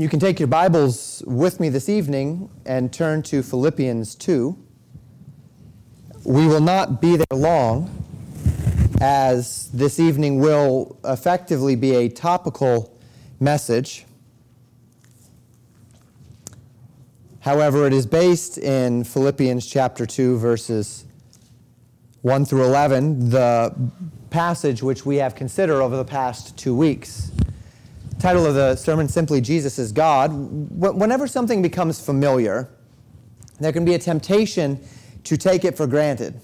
[0.00, 4.56] You can take your Bibles with me this evening and turn to Philippians 2.
[6.24, 8.02] We will not be there long,
[9.02, 12.98] as this evening will effectively be a topical
[13.40, 14.06] message.
[17.40, 21.04] However, it is based in Philippians chapter 2, verses
[22.22, 23.74] 1 through 11, the
[24.30, 27.32] passage which we have considered over the past two weeks.
[28.20, 30.30] Title of the sermon simply Jesus is God.
[30.30, 32.68] Whenever something becomes familiar,
[33.60, 34.78] there can be a temptation
[35.24, 36.38] to take it for granted.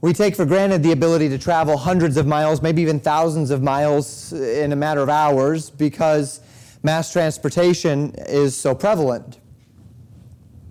[0.00, 3.62] We take for granted the ability to travel hundreds of miles, maybe even thousands of
[3.62, 6.40] miles in a matter of hours because
[6.82, 9.38] mass transportation is so prevalent.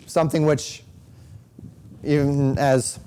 [0.07, 0.83] Something which,
[2.03, 2.99] even as,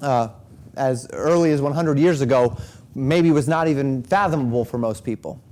[0.00, 0.28] uh,
[0.74, 2.56] as early as 100 years ago,
[2.94, 5.42] maybe was not even fathomable for most people.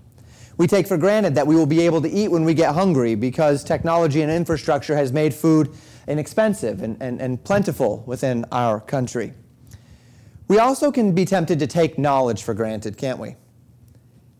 [0.56, 3.14] We take for granted that we will be able to eat when we get hungry
[3.14, 5.74] because technology and infrastructure has made food
[6.06, 9.32] inexpensive and, and, and plentiful within our country.
[10.46, 13.36] We also can be tempted to take knowledge for granted, can't we?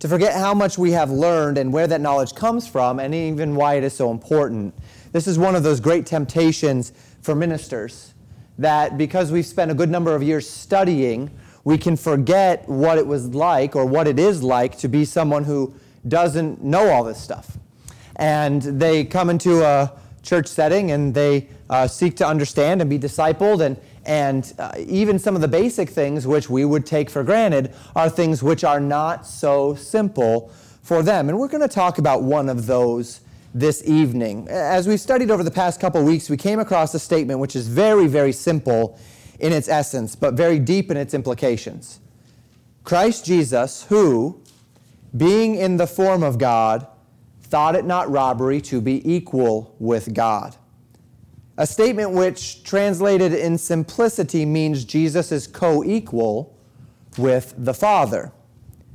[0.01, 3.57] To forget how much we have learned and where that knowledge comes from and even
[3.57, 4.75] why it is so important.
[5.13, 8.13] This is one of those great temptations for ministers
[8.59, 11.31] that because we've spent a good number of years studying,
[11.65, 15.45] we can forget what it was like or what it is like to be someone
[15.45, 15.75] who
[16.07, 17.59] doesn't know all this stuff.
[18.17, 22.99] And they come into a church setting and they uh, seek to understand and be
[22.99, 23.61] discipled.
[23.61, 27.75] And, and uh, even some of the basic things which we would take for granted
[27.95, 30.53] are things which are not so simple
[30.83, 31.29] for them.
[31.29, 33.21] And we're going to talk about one of those
[33.55, 34.49] this evening.
[34.49, 37.69] As we've studied over the past couple weeks, we came across a statement which is
[37.69, 38.99] very, very simple
[39.39, 42.01] in its essence, but very deep in its implications.
[42.83, 44.43] Christ Jesus, who,
[45.17, 46.87] being in the form of God,
[47.43, 50.57] thought it not robbery to be equal with God.
[51.57, 56.57] A statement which, translated in simplicity, means Jesus is co equal
[57.17, 58.33] with the Father,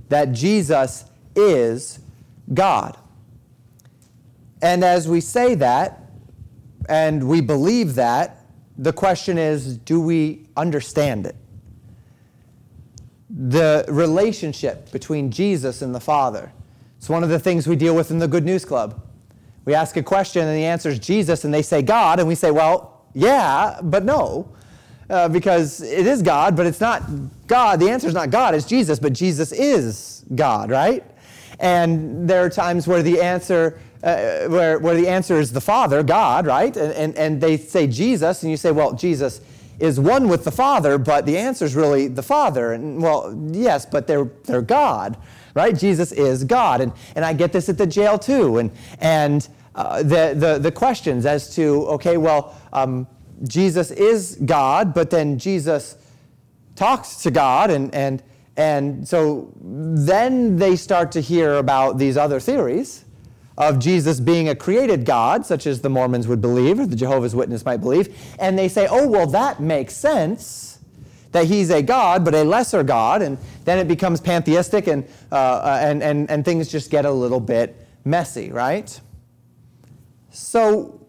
[0.09, 1.05] that Jesus
[1.35, 1.99] is
[2.53, 2.97] God.
[4.61, 6.01] And as we say that,
[6.89, 8.45] and we believe that,
[8.77, 11.35] the question is do we understand it?
[13.39, 16.51] The relationship between Jesus and the Father.
[16.97, 19.01] It's one of the things we deal with in the Good News Club.
[19.63, 22.35] We ask a question and the answer is Jesus, and they say God, and we
[22.35, 24.53] say, well, yeah, but no.
[25.09, 27.03] Uh, because it is God, but it's not
[27.47, 27.79] God.
[27.79, 31.03] The answer is not God, it's Jesus, but Jesus is God, right?
[31.59, 36.03] And there are times where the answer uh, where, where the answer is the Father,
[36.03, 36.75] God, right?
[36.77, 39.41] And, and, and they say Jesus, and you say, well, Jesus
[39.79, 42.73] is one with the Father, but the answer is really the Father.
[42.73, 45.17] And well, yes, but they're, they're God,
[45.53, 45.77] right?
[45.77, 46.81] Jesus is God.
[46.81, 48.57] And, and I get this at the jail too.
[48.57, 53.07] And, and uh, the, the, the questions as to, okay, well, um,
[53.47, 55.95] Jesus is God, but then Jesus
[56.75, 58.23] talks to God, and, and,
[58.57, 63.05] and so then they start to hear about these other theories
[63.59, 67.35] of Jesus being a created God, such as the Mormons would believe, or the Jehovah's
[67.35, 70.79] Witness might believe, and they say, oh, well, that makes sense
[71.33, 75.35] that he's a God, but a lesser God, and then it becomes pantheistic and, uh,
[75.35, 77.75] uh, and, and, and things just get a little bit
[78.05, 78.99] messy, right?
[80.31, 81.05] So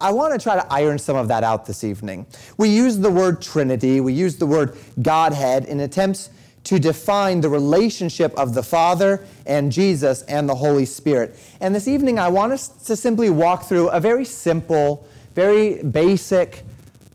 [0.00, 2.26] I want to try to iron some of that out this evening.
[2.58, 6.30] We use the word Trinity, we use the word Godhead in attempts
[6.66, 11.38] to define the relationship of the Father and Jesus and the Holy Spirit.
[11.60, 15.06] And this evening, I want us to simply walk through a very simple,
[15.36, 16.64] very basic,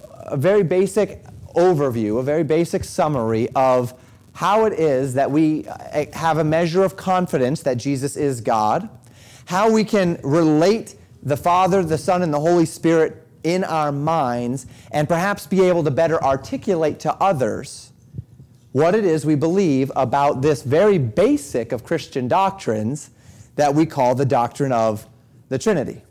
[0.10, 3.94] a very basic overview, a very basic summary of
[4.32, 8.88] how it is that we uh, have a measure of confidence that Jesus is God,
[9.44, 14.66] how we can relate the Father, the Son, and the Holy Spirit in our minds,
[14.94, 17.91] and perhaps be able to better articulate to others
[18.72, 23.10] what it is we believe about this very basic of Christian doctrines
[23.56, 25.08] that we call the doctrine of
[25.50, 26.04] the Trinity.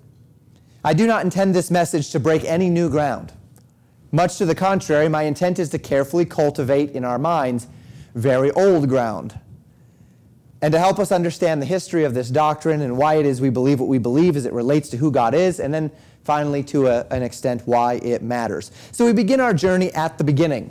[0.84, 3.32] I do not intend this message to break any new ground.
[4.12, 7.66] Much to the contrary, my intent is to carefully cultivate in our minds
[8.14, 9.38] very old ground
[10.62, 13.50] and to help us understand the history of this doctrine and why it is we
[13.50, 15.90] believe what we believe as it relates to who God is, and then
[16.22, 18.70] finally, to a, an extent, why it matters.
[18.92, 20.70] So we begin our journey at the beginning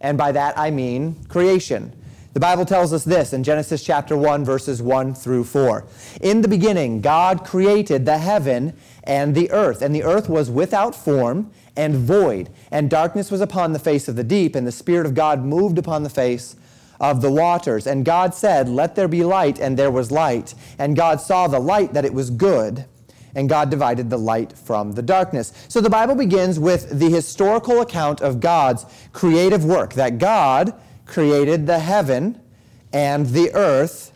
[0.00, 1.92] and by that I mean creation.
[2.36, 5.86] The Bible tells us this in Genesis chapter 1, verses 1 through 4.
[6.20, 10.94] In the beginning, God created the heaven and the earth, and the earth was without
[10.94, 15.06] form and void, and darkness was upon the face of the deep, and the Spirit
[15.06, 16.56] of God moved upon the face
[17.00, 17.86] of the waters.
[17.86, 20.54] And God said, Let there be light, and there was light.
[20.78, 22.84] And God saw the light that it was good,
[23.36, 25.52] and God divided the light from the darkness.
[25.68, 30.74] So the Bible begins with the historical account of God's creative work, that God
[31.04, 32.40] created the heaven
[32.92, 34.12] and the earth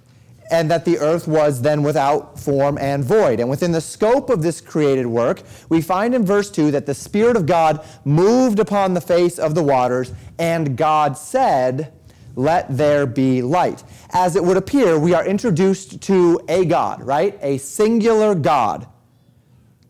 [0.50, 3.38] and that the earth was then without form and void.
[3.38, 6.94] And within the scope of this created work, we find in verse 2 that the
[6.94, 11.92] Spirit of God moved upon the face of the waters, and God said,
[12.34, 13.84] Let there be light.
[14.10, 17.38] As it would appear, we are introduced to a God, right?
[17.42, 18.88] A singular God.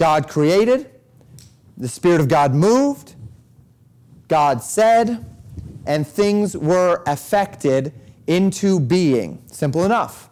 [0.01, 0.91] God created,
[1.77, 3.17] the Spirit of God moved,
[4.29, 5.27] God said,
[5.85, 7.93] and things were affected
[8.27, 9.43] into being.
[9.53, 10.31] Simple enough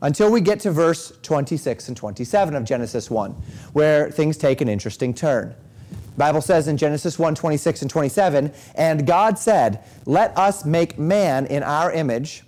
[0.00, 3.30] until we get to verse 26 and 27 of Genesis 1,
[3.72, 5.54] where things take an interesting turn.
[5.90, 10.98] The Bible says in Genesis 1 26 and 27, and God said, Let us make
[10.98, 12.42] man in our image,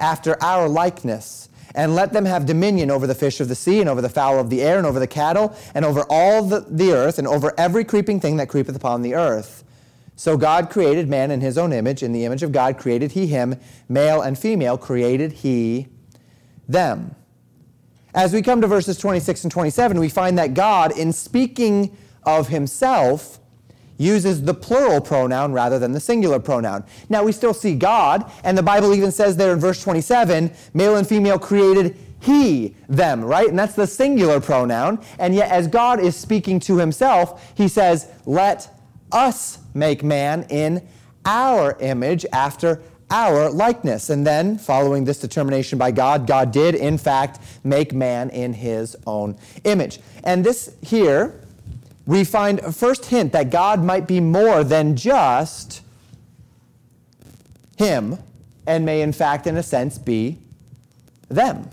[0.00, 3.88] after our likeness, and let them have dominion over the fish of the sea, and
[3.88, 6.92] over the fowl of the air, and over the cattle, and over all the, the
[6.92, 9.64] earth, and over every creeping thing that creepeth upon the earth.
[10.16, 12.02] So God created man in his own image.
[12.02, 13.58] In the image of God created he him,
[13.88, 15.88] male and female created he
[16.68, 17.14] them.
[18.12, 22.48] As we come to verses 26 and 27, we find that God, in speaking of
[22.48, 23.40] himself,
[24.00, 26.84] uses the plural pronoun rather than the singular pronoun.
[27.08, 30.96] Now, we still see God, and the Bible even says there in verse 27 male
[30.96, 33.48] and female created he, them, right?
[33.48, 35.00] And that's the singular pronoun.
[35.18, 38.70] And yet, as God is speaking to himself, he says, Let
[39.10, 40.86] us make man in
[41.24, 44.10] our image after our likeness.
[44.10, 48.96] And then, following this determination by God, God did, in fact, make man in his
[49.06, 50.00] own image.
[50.22, 51.40] And this here,
[52.10, 55.80] we find a first hint that God might be more than just
[57.76, 58.18] him,
[58.66, 60.40] and may, in fact, in a sense, be
[61.28, 61.70] them.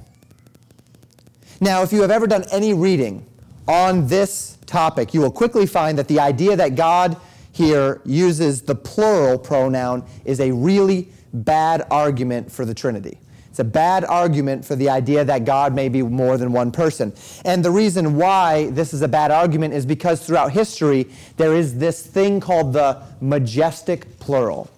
[1.60, 3.25] Now, if you have ever done any reading
[3.68, 7.18] on this topic, you will quickly find that the idea that God
[7.51, 13.18] here uses the plural pronoun is a really bad argument for the Trinity.
[13.57, 17.12] It's a bad argument for the idea that God may be more than one person.
[17.44, 21.07] And the reason why this is a bad argument is because throughout history,
[21.38, 24.69] there is this thing called the majestic plural.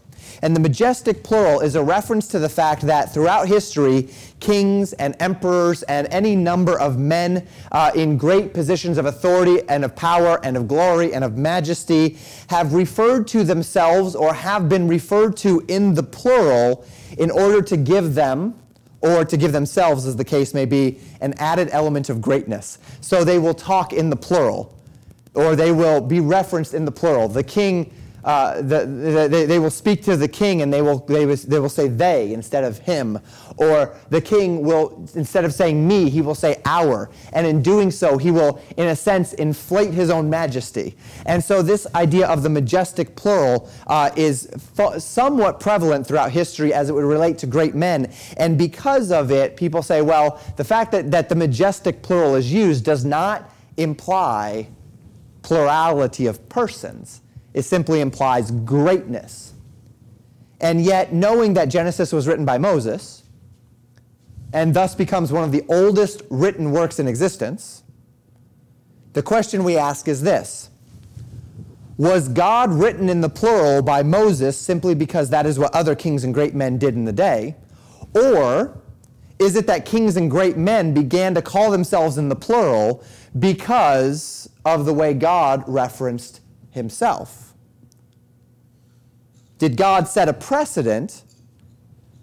[0.42, 4.08] And the majestic plural is a reference to the fact that throughout history,
[4.40, 9.84] kings and emperors and any number of men uh, in great positions of authority and
[9.84, 12.18] of power and of glory and of majesty
[12.48, 16.86] have referred to themselves or have been referred to in the plural
[17.18, 18.56] in order to give them
[19.02, 22.80] or to give themselves, as the case may be, an added element of greatness.
[23.02, 24.78] So they will talk in the plural,
[25.34, 27.28] or they will be referenced in the plural.
[27.28, 27.94] The king
[28.30, 31.36] uh, the, the, they, they, will speak to the king and they will, they, will,
[31.36, 33.18] they will say they instead of him.
[33.58, 37.10] Or the king will, instead of saying me, he will say our.
[37.34, 40.96] And in doing so, he will, in a sense, inflate his own majesty.
[41.26, 44.48] And so, this idea of the majestic plural uh, is
[45.00, 48.14] somewhat prevalent throughout history as it would relate to great men.
[48.38, 52.54] And because of it, people say, well, the fact that, that the majestic plural is
[52.54, 54.68] used does not imply
[55.42, 57.22] plurality of persons
[57.54, 59.54] it simply implies greatness.
[60.62, 63.24] And yet, knowing that Genesis was written by Moses,
[64.52, 67.84] and thus becomes one of the oldest written works in existence,
[69.14, 70.70] the question we ask is this
[71.98, 76.24] Was God written in the plural by Moses simply because that is what other kings
[76.24, 77.56] and great men did in the day?
[78.14, 78.78] Or
[79.40, 83.04] is it that kings and great men began to call themselves in the plural
[83.40, 87.54] because of the way God referenced himself?
[89.58, 91.24] Did God set a precedent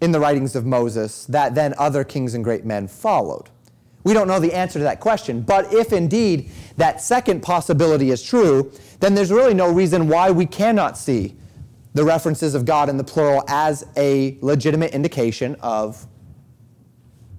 [0.01, 3.51] in the writings of Moses that then other kings and great men followed?
[4.05, 8.23] We don't know the answer to that question, but if indeed that second possibility is
[8.23, 11.35] true, then there's really no reason why we cannot see
[11.93, 16.07] the references of God in the plural as a legitimate indication of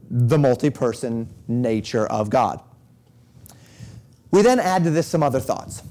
[0.10, 2.62] the multi person nature of God.
[4.32, 5.84] We then add to this some other thoughts.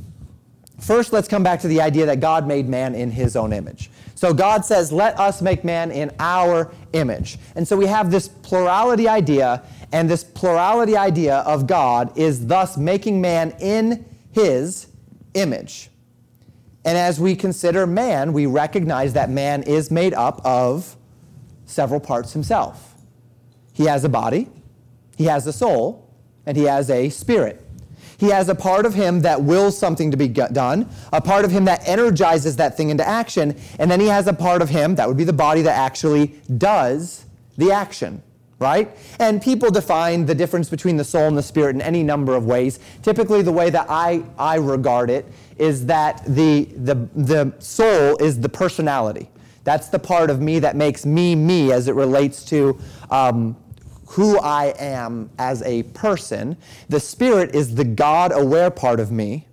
[0.78, 3.90] First, let's come back to the idea that God made man in his own image.
[4.14, 7.38] So God says, Let us make man in our image.
[7.54, 12.76] And so we have this plurality idea, and this plurality idea of God is thus
[12.76, 14.88] making man in his
[15.34, 15.90] image.
[16.84, 20.96] And as we consider man, we recognize that man is made up of
[21.64, 22.94] several parts himself.
[23.72, 24.48] He has a body,
[25.16, 26.14] he has a soul,
[26.46, 27.65] and he has a spirit.
[28.18, 31.50] He has a part of him that wills something to be done, a part of
[31.50, 34.94] him that energizes that thing into action, and then he has a part of him,
[34.94, 37.26] that would be the body, that actually does
[37.58, 38.22] the action,
[38.58, 38.96] right?
[39.18, 42.46] And people define the difference between the soul and the spirit in any number of
[42.46, 42.78] ways.
[43.02, 45.26] Typically, the way that I, I regard it
[45.58, 49.30] is that the, the, the soul is the personality.
[49.64, 52.78] That's the part of me that makes me me as it relates to
[53.10, 53.56] um,
[54.08, 56.56] who I am as a person.
[56.88, 59.46] The spirit is the God aware part of me.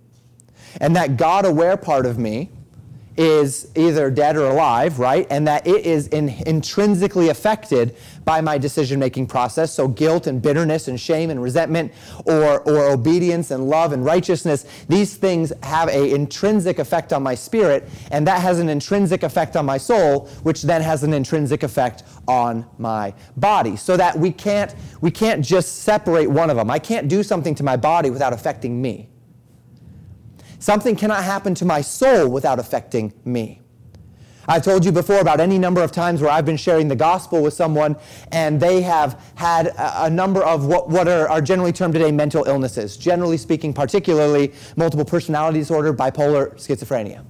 [0.80, 2.50] And that God aware part of me
[3.16, 5.26] is either dead or alive, right?
[5.30, 9.72] And that it is in, intrinsically affected by my decision making process.
[9.72, 11.92] So, guilt and bitterness and shame and resentment,
[12.24, 17.34] or, or obedience and love and righteousness, these things have an intrinsic effect on my
[17.34, 21.62] spirit, and that has an intrinsic effect on my soul, which then has an intrinsic
[21.62, 23.76] effect on my body.
[23.76, 26.70] So that we can't, we can't just separate one of them.
[26.70, 29.08] I can't do something to my body without affecting me.
[30.64, 33.60] Something cannot happen to my soul without affecting me.
[34.48, 37.42] I've told you before about any number of times where I've been sharing the gospel
[37.42, 37.96] with someone
[38.32, 42.44] and they have had a, number of what, what are, are, generally termed today mental
[42.44, 47.26] illnesses, generally speaking, particularly multiple personality disorder, bipolar, schizophrenia.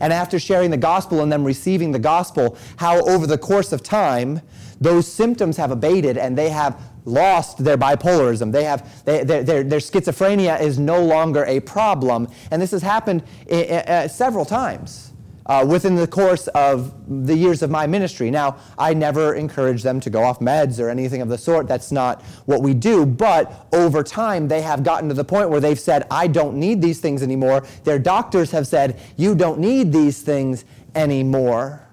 [0.00, 3.82] And after sharing the gospel and them receiving the gospel, how over the course of
[3.82, 4.40] time,
[4.80, 8.52] those symptoms have abated and they have lost their bipolarism.
[8.52, 12.28] They have, they, their, their, their, schizophrenia is no longer a problem.
[12.50, 15.12] And this has happened I- I- several times
[15.46, 16.94] uh, within the course of
[17.26, 18.30] the years of my ministry.
[18.30, 21.66] Now, I never encourage them to go off meds or anything of the sort.
[21.66, 23.04] That's not what we do.
[23.04, 26.80] But over time, they have gotten to the point where they've said, I don't need
[26.80, 27.64] these things anymore.
[27.84, 30.64] Their doctors have said, You don't need these things
[30.94, 31.86] anymore.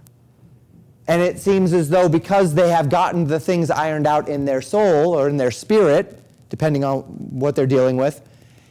[1.07, 4.61] And it seems as though because they have gotten the things ironed out in their
[4.61, 8.21] soul or in their spirit, depending on what they're dealing with,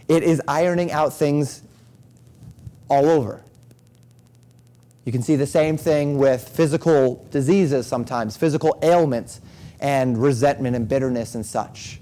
[0.09, 1.62] it is ironing out things
[2.88, 3.43] all over.
[5.05, 9.40] You can see the same thing with physical diseases sometimes, physical ailments,
[9.81, 12.00] and resentment and bitterness and such.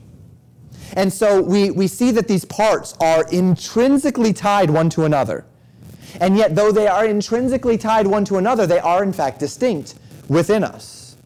[0.95, 5.45] And so we, we see that these parts are intrinsically tied one to another.
[6.21, 9.97] And yet, though they are intrinsically tied one to another, they are in fact distinct
[10.29, 11.17] within us.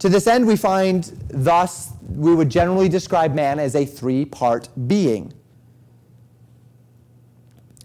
[0.00, 4.68] To this end, we find thus we would generally describe man as a three part
[4.88, 5.32] being.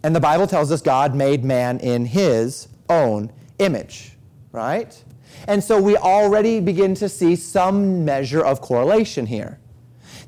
[0.04, 4.13] And the Bible tells us God made man in his own image,
[4.51, 5.04] right?
[5.48, 9.60] And so we already begin to see some measure of correlation here.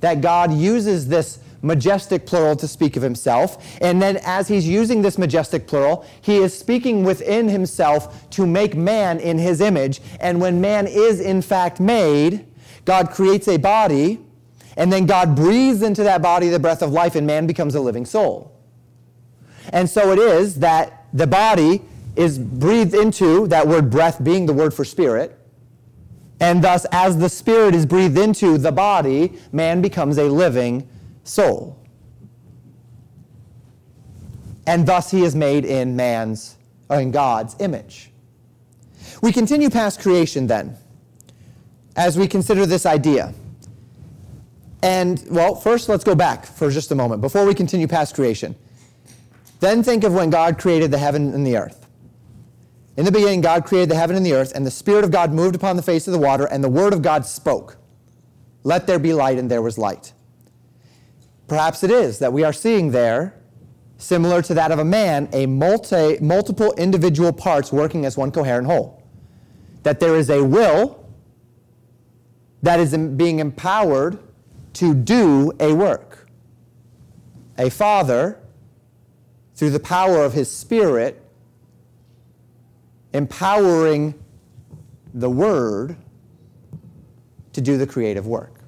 [0.01, 3.77] That God uses this majestic plural to speak of himself.
[3.81, 8.75] And then, as he's using this majestic plural, he is speaking within himself to make
[8.75, 10.01] man in his image.
[10.19, 12.45] And when man is in fact made,
[12.85, 14.19] God creates a body,
[14.77, 17.81] and then God breathes into that body the breath of life, and man becomes a
[17.81, 18.55] living soul.
[19.71, 21.81] And so it is that the body
[22.15, 25.37] is breathed into, that word breath being the word for spirit.
[26.39, 30.87] And thus, as the spirit is breathed into the body, man becomes a living
[31.29, 31.77] soul.
[34.65, 36.57] And thus he is made in man's,
[36.89, 38.11] or in God's image.
[39.21, 40.75] We continue past creation then,
[41.95, 43.33] as we consider this idea.
[44.81, 48.55] And, well, first let's go back for just a moment before we continue past creation.
[49.59, 51.85] Then think of when God created the heaven and the earth.
[52.95, 55.33] In the beginning, God created the heaven and the earth, and the Spirit of God
[55.33, 57.77] moved upon the face of the water, and the Word of God spoke.
[58.63, 60.13] Let there be light, and there was light.
[61.49, 63.35] Perhaps it is that we are seeing there,
[63.97, 68.67] similar to that of a man, a multi, multiple individual parts working as one coherent
[68.67, 69.03] whole.
[69.81, 71.03] That there is a will
[72.61, 74.19] that is being empowered
[74.73, 76.29] to do a work.
[77.57, 78.39] A father,
[79.55, 81.21] through the power of his spirit,
[83.11, 84.13] empowering
[85.13, 85.97] the word
[87.53, 88.58] to do the creative work.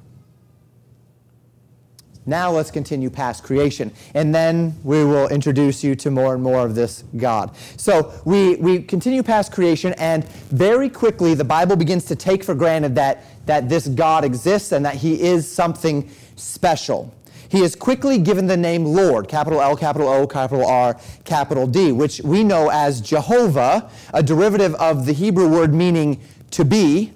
[2.25, 3.91] Now let's continue past creation.
[4.13, 7.55] And then we will introduce you to more and more of this God.
[7.77, 12.53] So we, we continue past creation, and very quickly the Bible begins to take for
[12.53, 17.13] granted that, that this God exists and that he is something special.
[17.49, 21.91] He is quickly given the name Lord, capital L, capital O, capital R, capital D,
[21.91, 27.11] which we know as Jehovah, a derivative of the Hebrew word meaning to be.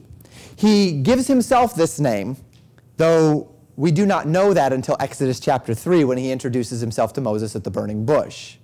[0.57, 2.35] He gives himself this name,
[2.97, 7.21] though we do not know that until Exodus chapter 3 when he introduces himself to
[7.21, 8.57] Moses at the burning bush.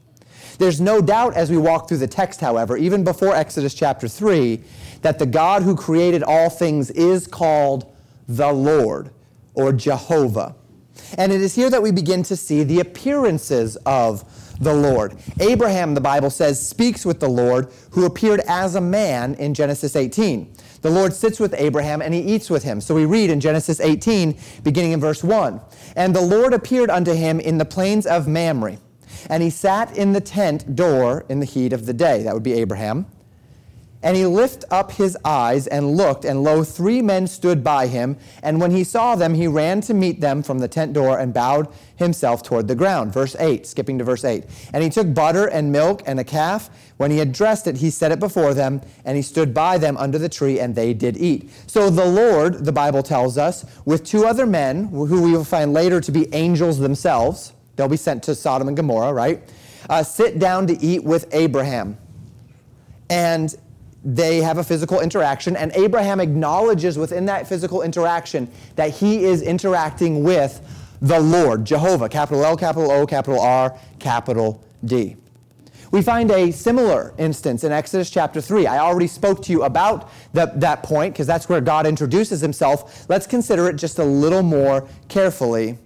[0.58, 4.62] There's no doubt as we walk through the text, however, even before Exodus chapter 3,
[5.02, 7.92] that the God who created all things is called
[8.28, 9.12] the Lord
[9.54, 10.56] or Jehovah.
[11.18, 14.24] And it is here that we begin to see the appearances of
[14.60, 15.18] the Lord.
[15.40, 19.96] Abraham, the Bible says, speaks with the Lord who appeared as a man in Genesis
[19.96, 20.54] 18.
[20.82, 22.82] The Lord sits with Abraham and he eats with him.
[22.82, 25.62] So we read in Genesis 18, beginning in verse 1
[25.96, 28.78] And the Lord appeared unto him in the plains of Mamre,
[29.30, 32.24] and he sat in the tent door in the heat of the day.
[32.24, 33.06] That would be Abraham.
[34.04, 38.18] And he lifted up his eyes and looked, and lo, three men stood by him.
[38.42, 41.34] And when he saw them, he ran to meet them from the tent door and
[41.34, 43.14] bowed himself toward the ground.
[43.14, 44.46] Verse 8, skipping to verse 8.
[44.74, 46.72] And he took butter and milk and a calf.
[46.98, 49.98] When he had dressed it, he set it before them, and he stood by them
[49.98, 51.52] under the tree, and they did eat.
[51.68, 55.74] So the Lord, the Bible tells us, with two other men, who we will find
[55.74, 59.44] later to be angels themselves, they'll be sent to Sodom and Gomorrah, right?
[59.88, 61.98] Uh, sit down to eat with Abraham.
[63.10, 63.56] And
[64.04, 69.42] they have a physical interaction, and Abraham acknowledges within that physical interaction that he is
[69.42, 70.62] interacting with
[71.02, 75.18] the Lord, Jehovah, capital L, capital O, capital R, capital D.
[75.92, 78.66] We find a similar instance in Exodus chapter 3.
[78.66, 83.08] I already spoke to you about the, that point because that's where God introduces himself.
[83.10, 85.78] Let's consider it just a little more carefully,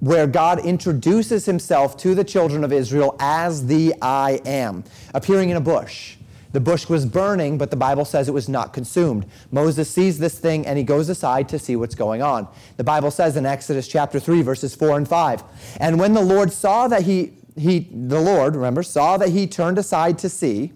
[0.00, 4.82] where God introduces himself to the children of Israel as the I am,
[5.14, 6.16] appearing in a bush
[6.52, 9.26] the bush was burning, but the Bible says it was not consumed.
[9.50, 12.46] Moses sees this thing and he goes aside to see what's going on.
[12.76, 15.42] The Bible says in Exodus chapter 3, verses 4 and 5.
[15.80, 19.78] And when the Lord saw that he, he the Lord, remember, saw that he turned
[19.78, 20.72] aside to see,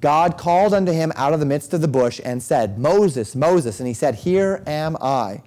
[0.00, 3.80] God called unto him out of the midst of the bush and said, Moses, Moses.
[3.80, 5.42] And he said, Here am I.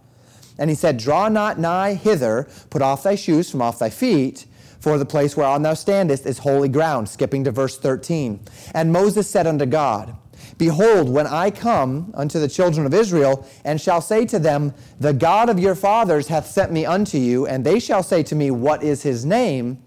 [0.57, 4.45] And he said, Draw not nigh hither, put off thy shoes from off thy feet
[4.79, 7.09] for the place whereon thou standest is holy ground.
[7.09, 8.39] Skipping to verse 13.
[8.73, 10.15] And Moses said unto God,
[10.57, 15.13] Behold, when I come unto the children of Israel, and shall say to them, The
[15.13, 18.51] God of your fathers hath sent me unto you, and they shall say to me,
[18.51, 19.81] What is his name?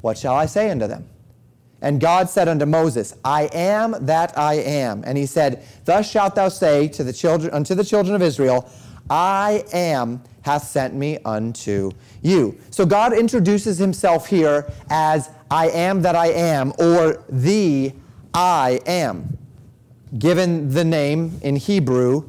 [0.00, 1.08] What shall I say unto them?
[1.80, 5.02] And God said unto Moses, I am that I am.
[5.04, 8.70] And he said, Thus shalt thou say to the children, unto the children of Israel,
[9.12, 11.90] I am hath sent me unto
[12.22, 12.58] you.
[12.70, 17.92] So God introduces himself here as I am that I am, or the
[18.32, 19.36] I am.
[20.18, 22.26] Given the name in Hebrew,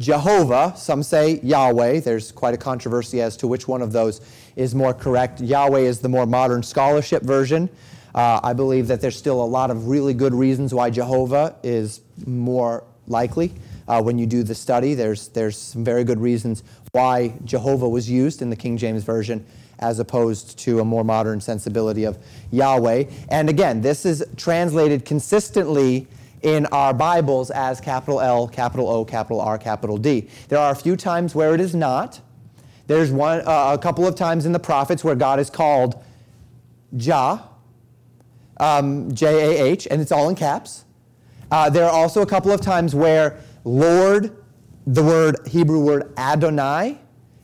[0.00, 2.00] Jehovah, some say Yahweh.
[2.00, 4.20] There's quite a controversy as to which one of those
[4.56, 5.40] is more correct.
[5.40, 7.70] Yahweh is the more modern scholarship version.
[8.12, 12.00] Uh, I believe that there's still a lot of really good reasons why Jehovah is
[12.26, 13.52] more likely.
[13.86, 18.08] Uh, when you do the study, there's, there's some very good reasons why Jehovah was
[18.08, 19.44] used in the King James Version
[19.80, 22.16] as opposed to a more modern sensibility of
[22.52, 23.04] Yahweh.
[23.28, 26.06] And again, this is translated consistently
[26.42, 30.28] in our Bibles as capital L, capital O, capital R, capital D.
[30.48, 32.20] There are a few times where it is not.
[32.86, 36.02] There's one, uh, a couple of times in the prophets where God is called
[36.96, 37.42] Jah,
[38.58, 40.84] um, J A H, and it's all in caps.
[41.50, 44.36] Uh, there are also a couple of times where Lord
[44.86, 46.98] the word Hebrew word Adonai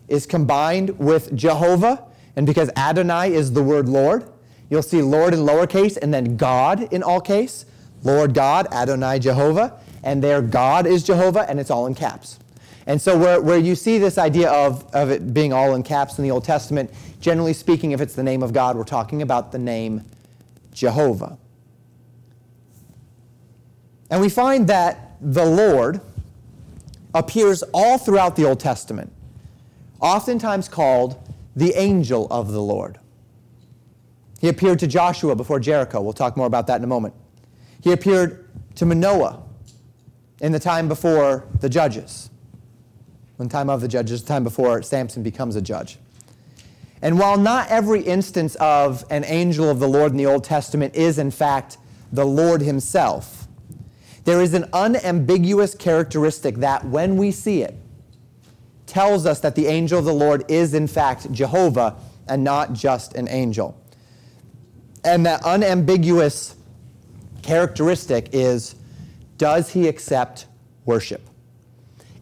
[0.09, 2.05] is combined with Jehovah,
[2.37, 4.31] and because Adonai is the word Lord,
[4.69, 7.65] you'll see Lord in lowercase and then God in all case.
[8.03, 12.39] Lord God, Adonai Jehovah, and there God is Jehovah, and it's all in caps.
[12.87, 16.19] And so where, where you see this idea of, of it being all in caps
[16.19, 19.53] in the Old Testament, generally speaking, if it's the name of God, we're talking about
[19.53, 20.03] the name
[20.73, 21.37] Jehovah.
[24.11, 26.01] And we find that the Lord,
[27.15, 29.13] appears all throughout the Old Testament,
[30.01, 31.19] oftentimes called
[31.57, 32.99] the angel of the Lord.
[34.41, 36.01] He appeared to Joshua before Jericho.
[36.01, 37.15] We'll talk more about that in a moment.
[37.83, 39.43] He appeared to Manoah
[40.41, 42.31] in the time before the judges,
[43.39, 45.99] in the time of the judges, the time before Samson becomes a judge.
[47.03, 50.95] And while not every instance of an angel of the Lord in the Old Testament
[50.95, 51.79] is, in fact,
[52.13, 53.40] the Lord himself,
[54.25, 57.75] there is an unambiguous characteristic that when we see it,
[58.91, 63.15] tells us that the angel of the Lord is in fact Jehovah and not just
[63.15, 63.81] an angel.
[65.05, 66.57] And that unambiguous
[67.43, 68.75] characteristic is
[69.39, 70.47] does he accept
[70.85, 71.23] worship?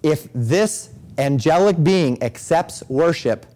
[0.03, 3.47] If this angelic being accepts worship,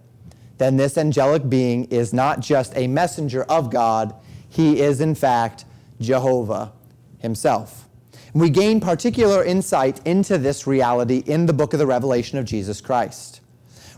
[0.59, 4.15] then this angelic being is not just a messenger of God,
[4.49, 5.65] he is in fact
[6.01, 6.73] Jehovah
[7.19, 7.89] himself.
[8.35, 12.81] We gain particular insight into this reality in the book of the Revelation of Jesus
[12.81, 13.43] Christ,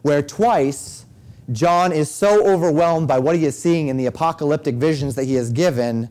[0.02, 1.06] where twice
[1.52, 5.34] John is so overwhelmed by what he is seeing in the apocalyptic visions that he
[5.34, 6.10] has given,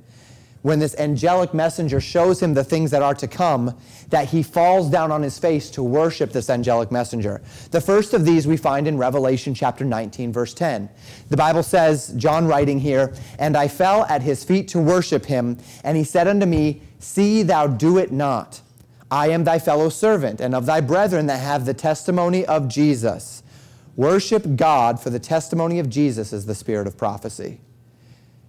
[0.61, 3.77] when this angelic messenger shows him the things that are to come,
[4.09, 7.41] that he falls down on his face to worship this angelic messenger.
[7.71, 10.89] The first of these we find in Revelation chapter 19, verse 10.
[11.27, 15.57] The Bible says, John writing here, And I fell at his feet to worship him,
[15.83, 18.61] and he said unto me, See thou do it not.
[19.11, 23.43] I am thy fellow servant, and of thy brethren that have the testimony of Jesus.
[23.97, 27.59] Worship God, for the testimony of Jesus is the spirit of prophecy.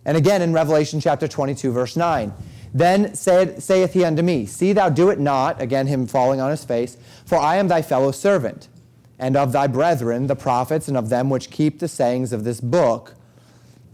[0.05, 2.33] And again in Revelation chapter 22, verse 9.
[2.73, 6.53] Then said, saith he unto me, See thou do it not, again him falling on
[6.53, 8.69] his face, for I am thy fellow servant,
[9.19, 12.61] and of thy brethren, the prophets, and of them which keep the sayings of this
[12.61, 13.17] book,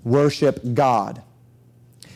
[0.04, 1.22] worship God.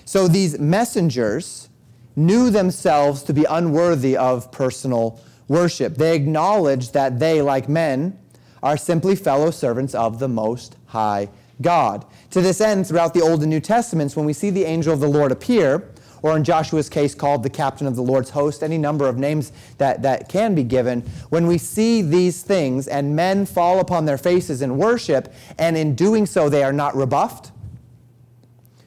[0.05, 1.71] So these messengers
[2.17, 5.97] knew themselves to be unworthy of personal worship.
[5.97, 8.19] They acknowledged that they, like men,
[8.63, 11.29] are simply fellow servants of the Most High
[11.61, 12.05] God.
[12.31, 15.01] To this end, throughout the Old and New Testaments, when we see the angel of
[15.01, 15.91] the Lord appear,
[16.23, 19.53] or in Joshua's case called the captain of the Lord's host, any number of names
[19.77, 24.17] that, that can be given, when we see these things and men fall upon their
[24.17, 27.53] faces in worship, and in doing so they are not rebuffed,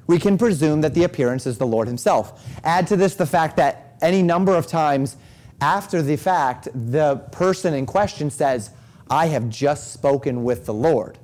[0.08, 2.44] we can presume that the appearance is the Lord Himself.
[2.64, 5.18] Add to this the fact that any number of times
[5.60, 8.72] after the fact, the person in question says,
[9.10, 11.18] I have just spoken with the Lord.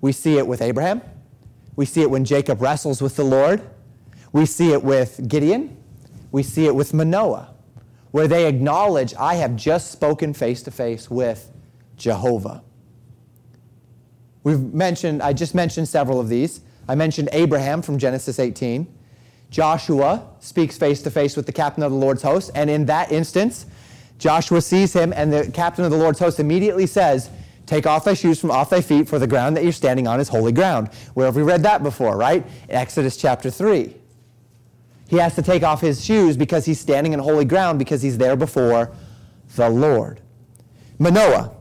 [0.00, 1.00] We see it with Abraham.
[1.76, 3.62] We see it when Jacob wrestles with the Lord.
[4.32, 5.76] We see it with Gideon.
[6.30, 7.54] We see it with Manoah,
[8.10, 11.50] where they acknowledge, I have just spoken face to face with
[11.96, 12.62] Jehovah.
[14.42, 16.60] We've mentioned, I just mentioned several of these.
[16.88, 18.86] I mentioned Abraham from Genesis 18.
[19.50, 23.12] Joshua speaks face to face with the captain of the Lord's host, and in that
[23.12, 23.66] instance,
[24.18, 27.30] Joshua sees him, and the captain of the Lord's host immediately says,
[27.66, 30.20] Take off thy shoes from off thy feet, for the ground that you're standing on
[30.20, 30.88] is holy ground.
[31.14, 32.44] Where have we read that before, right?
[32.68, 33.96] Exodus chapter 3.
[35.08, 38.18] He has to take off his shoes because he's standing in holy ground because he's
[38.18, 38.92] there before
[39.56, 40.20] the Lord.
[40.98, 41.52] Manoah,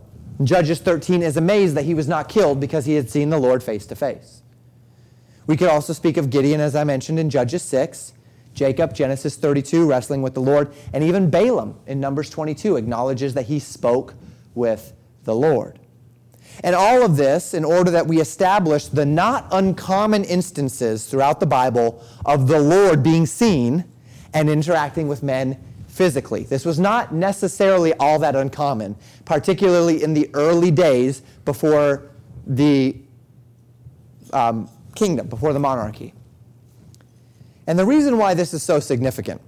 [0.43, 3.63] Judges 13, is amazed that he was not killed because he had seen the Lord
[3.63, 4.42] face to face.
[5.47, 8.13] We could also speak of Gideon, as I mentioned in Judges 6,
[8.53, 13.47] Jacob, Genesis 32, wrestling with the Lord, and even Balaam in Numbers 22 acknowledges that
[13.47, 14.13] he spoke
[14.56, 15.79] with the Lord.
[16.63, 21.47] And all of this in order that we establish the not uncommon instances throughout the
[21.47, 23.86] Bible of the Lord being seen
[24.34, 26.43] and interacting with men physically.
[26.43, 32.10] This was not necessarily all that uncommon, particularly in the early days before
[32.45, 32.97] the
[34.32, 36.13] um, kingdom, before the monarchy.
[37.67, 39.41] And the reason why this is so significant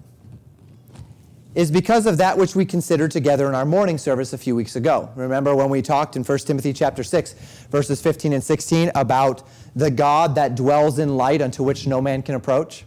[1.56, 4.76] is because of that which we considered together in our morning service a few weeks
[4.76, 5.10] ago.
[5.16, 7.34] Remember when we talked in 1 Timothy chapter 6
[7.72, 12.22] verses 15 and 16 about the God that dwells in light unto which no man
[12.22, 12.86] can approach?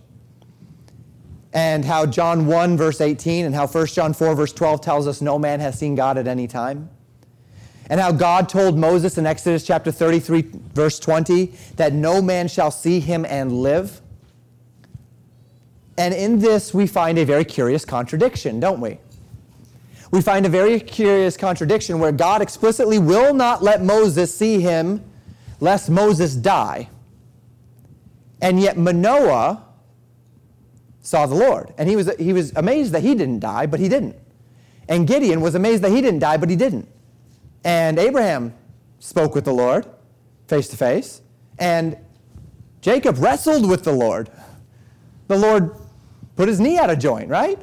[1.54, 5.22] And how John 1 verse 18 and how 1 John 4 verse 12 tells us
[5.22, 6.90] no man has seen God at any time?
[7.90, 11.46] And how God told Moses in Exodus chapter 33 verse 20
[11.76, 14.00] that no man shall see him and live?
[15.96, 18.98] And in this, we find a very curious contradiction, don't we?
[20.10, 25.02] We find a very curious contradiction where God explicitly will not let Moses see him
[25.60, 26.88] lest Moses die.
[28.40, 29.64] And yet Manoah
[31.00, 31.74] saw the Lord.
[31.78, 34.16] And he was, he was amazed that he didn't die, but he didn't.
[34.88, 36.88] And Gideon was amazed that he didn't die, but he didn't.
[37.64, 38.54] And Abraham
[38.98, 39.86] spoke with the Lord
[40.46, 41.22] face to face.
[41.58, 41.96] And
[42.80, 44.30] Jacob wrestled with the Lord.
[45.26, 45.74] The Lord
[46.36, 47.60] put his knee out of joint, right?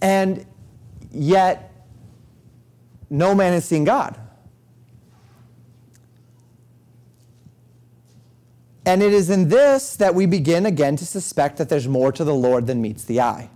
[0.00, 0.46] And
[1.10, 1.72] yet,
[3.10, 4.20] no man has seen God.
[8.84, 12.22] And it is in this that we begin again to suspect that there's more to
[12.22, 13.50] the Lord than meets the eye.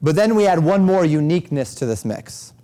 [0.00, 2.54] But then we add one more uniqueness to this mix,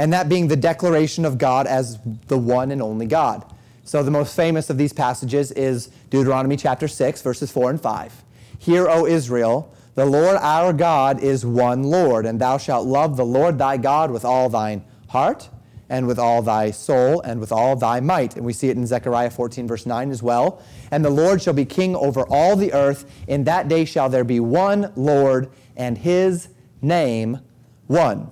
[0.00, 3.44] and that being the declaration of God as the one and only God.
[3.84, 8.24] So the most famous of these passages is Deuteronomy chapter 6, verses 4 and 5.
[8.58, 13.26] Hear, O Israel, the Lord our God is one Lord, and thou shalt love the
[13.26, 15.50] Lord thy God with all thine heart,
[15.90, 18.36] and with all thy soul, and with all thy might.
[18.36, 20.62] And we see it in Zechariah 14, verse 9 as well.
[20.90, 23.04] And the Lord shall be king over all the earth.
[23.28, 26.48] In that day shall there be one Lord, and his
[26.80, 27.40] name
[27.86, 28.30] one.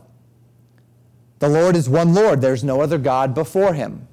[1.38, 4.07] The Lord is one Lord, there's no other God before him.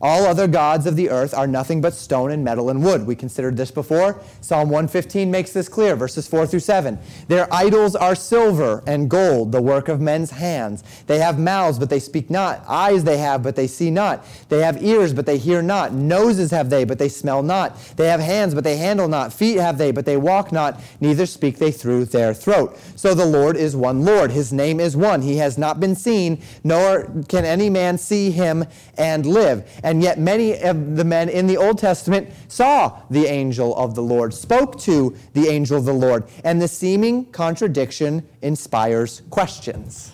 [0.00, 3.04] All other gods of the earth are nothing but stone and metal and wood.
[3.04, 4.20] We considered this before.
[4.40, 7.00] Psalm 115 makes this clear, verses 4 through 7.
[7.26, 10.84] Their idols are silver and gold, the work of men's hands.
[11.08, 12.62] They have mouths, but they speak not.
[12.68, 14.24] Eyes they have, but they see not.
[14.48, 15.92] They have ears, but they hear not.
[15.92, 17.76] Noses have they, but they smell not.
[17.96, 19.32] They have hands, but they handle not.
[19.32, 20.80] Feet have they, but they walk not.
[21.00, 22.78] Neither speak they through their throat.
[22.94, 24.30] So the Lord is one Lord.
[24.30, 25.22] His name is one.
[25.22, 28.64] He has not been seen, nor can any man see him
[28.96, 29.68] and live.
[29.88, 34.02] And yet, many of the men in the Old Testament saw the angel of the
[34.02, 40.12] Lord, spoke to the angel of the Lord, and the seeming contradiction inspires questions.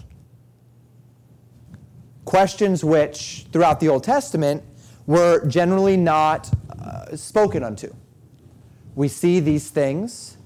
[2.24, 4.62] Questions which, throughout the Old Testament,
[5.08, 7.92] were generally not uh, spoken unto.
[8.94, 10.37] We see these things,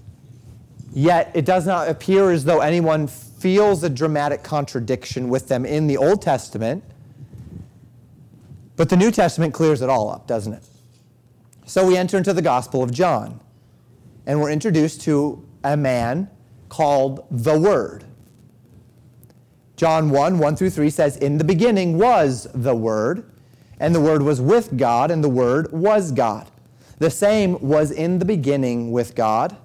[0.90, 5.86] yet it does not appear as though anyone feels a dramatic contradiction with them in
[5.86, 6.82] the Old Testament
[8.78, 10.62] but the New Testament clears it all up, doesn't it?
[11.66, 13.40] So we enter into the Gospel of John,
[14.24, 16.30] and we're introduced to a man
[16.68, 18.04] called the Word.
[19.76, 23.28] John 1 1 through 3 says, In the beginning was the Word,
[23.80, 26.48] and the Word was with God, and the Word was God.
[26.98, 29.56] The same was in the beginning with God.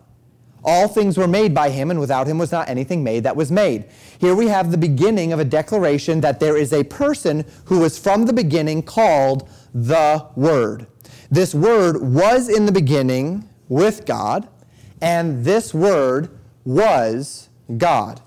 [0.66, 3.52] All things were made by him, and without him was not anything made that was
[3.52, 3.86] made.
[4.20, 7.98] Here we have the beginning of a declaration that there is a person who was
[7.98, 10.88] from the beginning called the Word.
[11.30, 14.48] This Word was in the beginning with God,
[15.02, 16.30] and this Word
[16.64, 18.22] was God.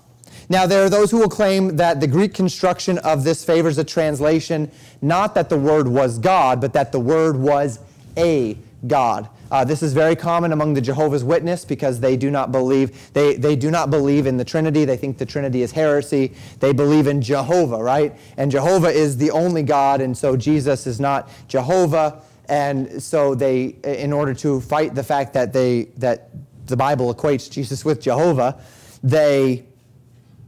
[0.49, 3.83] Now, there are those who will claim that the Greek construction of this favors a
[3.83, 4.71] translation,
[5.01, 7.79] not that the Word was God, but that the Word was
[8.15, 9.29] a God.
[9.49, 13.35] Uh, this is very common among the Jehovah's Witness because they do not believe they,
[13.35, 14.85] they do not believe in the Trinity.
[14.85, 16.33] They think the Trinity is heresy.
[16.59, 18.15] They believe in Jehovah, right?
[18.37, 22.21] And Jehovah is the only God, and so Jesus is not Jehovah.
[22.49, 26.29] And so they, in order to fight the fact that they that
[26.65, 28.61] the Bible equates Jesus with Jehovah,
[29.03, 29.65] they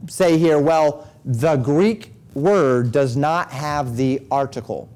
[0.08, 4.88] say here, well, the Greek word does not have the article.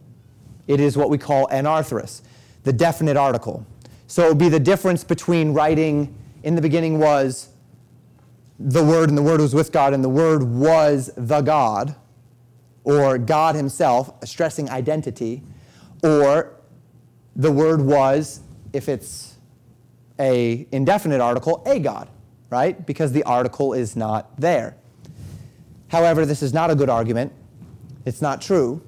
[0.67, 2.23] It is what we call anarthrous,
[2.63, 3.67] the definite article.
[4.15, 7.49] So it would be the difference between writing in the beginning was
[8.61, 11.97] the Word, and the Word was with God, and the Word was the God,
[12.85, 15.43] or God Himself, stressing identity,
[16.05, 16.55] or
[17.35, 18.39] the Word was,
[18.73, 19.35] if it's
[20.21, 22.09] a indefinite article, a God,
[22.51, 22.87] right?
[22.87, 24.77] Because the article is not there.
[25.89, 27.33] However, this is not a good argument.
[28.05, 28.81] It's not true.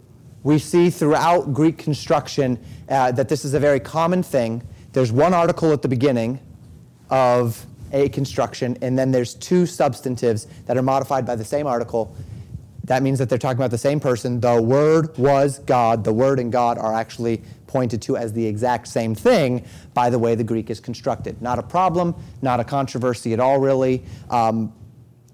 [0.44, 4.62] We see throughout Greek construction uh, that this is a very common thing
[4.96, 6.40] there's one article at the beginning
[7.10, 12.16] of a construction, and then there's two substantives that are modified by the same article.
[12.84, 14.40] That means that they're talking about the same person.
[14.40, 16.02] The Word was God.
[16.02, 20.18] The Word and God are actually pointed to as the exact same thing by the
[20.18, 21.42] way the Greek is constructed.
[21.42, 24.02] Not a problem, not a controversy at all, really.
[24.30, 24.72] Um,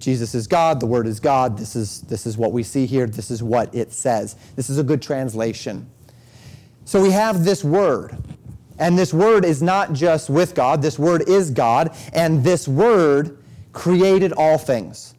[0.00, 1.56] Jesus is God, the Word is God.
[1.56, 3.06] This is, this is what we see here.
[3.06, 4.34] This is what it says.
[4.56, 5.88] This is a good translation.
[6.84, 8.16] So we have this Word.
[8.78, 13.38] And this word is not just with God, this word is God, and this word
[13.72, 15.14] created all things.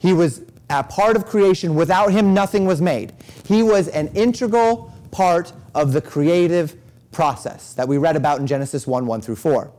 [0.00, 1.74] He was a part of creation.
[1.74, 3.12] Without him, nothing was made.
[3.46, 6.76] He was an integral part of the creative
[7.10, 9.72] process that we read about in Genesis 1 1 through 4.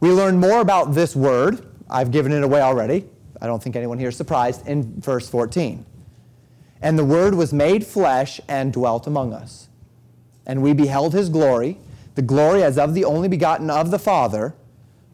[0.00, 1.66] We learn more about this word.
[1.88, 3.06] I've given it away already.
[3.40, 5.84] I don't think anyone here is surprised in verse 14.
[6.82, 9.65] And the word was made flesh and dwelt among us
[10.46, 11.78] and we beheld his glory,
[12.14, 14.54] the glory as of the only begotten of the Father,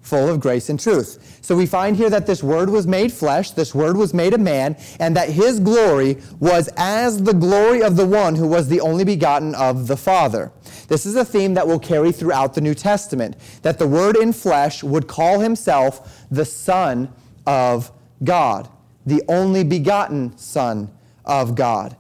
[0.03, 1.38] full of grace and truth.
[1.42, 4.38] So we find here that this word was made flesh, this word was made a
[4.38, 8.81] man, and that his glory was as the glory of the one who was the
[8.81, 10.51] only begotten of the Father.
[10.88, 14.33] This is a theme that will carry throughout the New Testament, that the word in
[14.33, 17.12] flesh would call himself the Son
[17.47, 17.92] of
[18.25, 18.68] God,
[19.07, 20.90] the only begotten Son
[21.25, 21.97] of God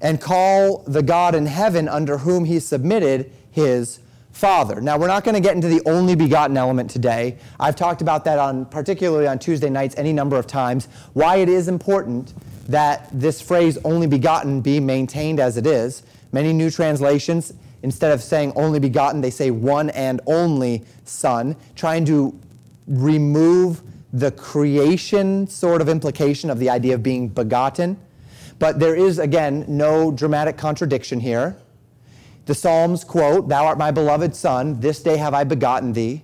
[0.00, 4.00] and call the God in heaven under whom he submitted his
[4.32, 4.80] Father.
[4.80, 7.36] Now, we're not going to get into the only begotten element today.
[7.58, 11.48] I've talked about that on particularly on Tuesday nights any number of times, why it
[11.48, 12.32] is important
[12.68, 16.04] that this phrase only begotten be maintained as it is.
[16.32, 22.04] Many new translations instead of saying only begotten, they say one and only Son, trying
[22.04, 22.38] to
[22.86, 23.82] remove
[24.12, 27.96] the creation sort of implication of the idea of being begotten
[28.60, 31.56] but there is, again, no dramatic contradiction here.
[32.46, 36.22] The Psalms quote, Thou art my beloved Son, this day have I begotten thee.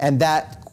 [0.00, 0.70] And that,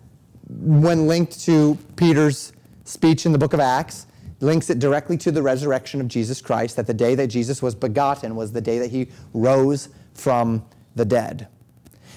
[0.50, 2.54] when linked to Peter's
[2.86, 4.08] speech in the book of Acts,
[4.40, 7.76] links it directly to the resurrection of Jesus Christ, that the day that Jesus was
[7.76, 11.48] begotten was the day that he rose from the dead.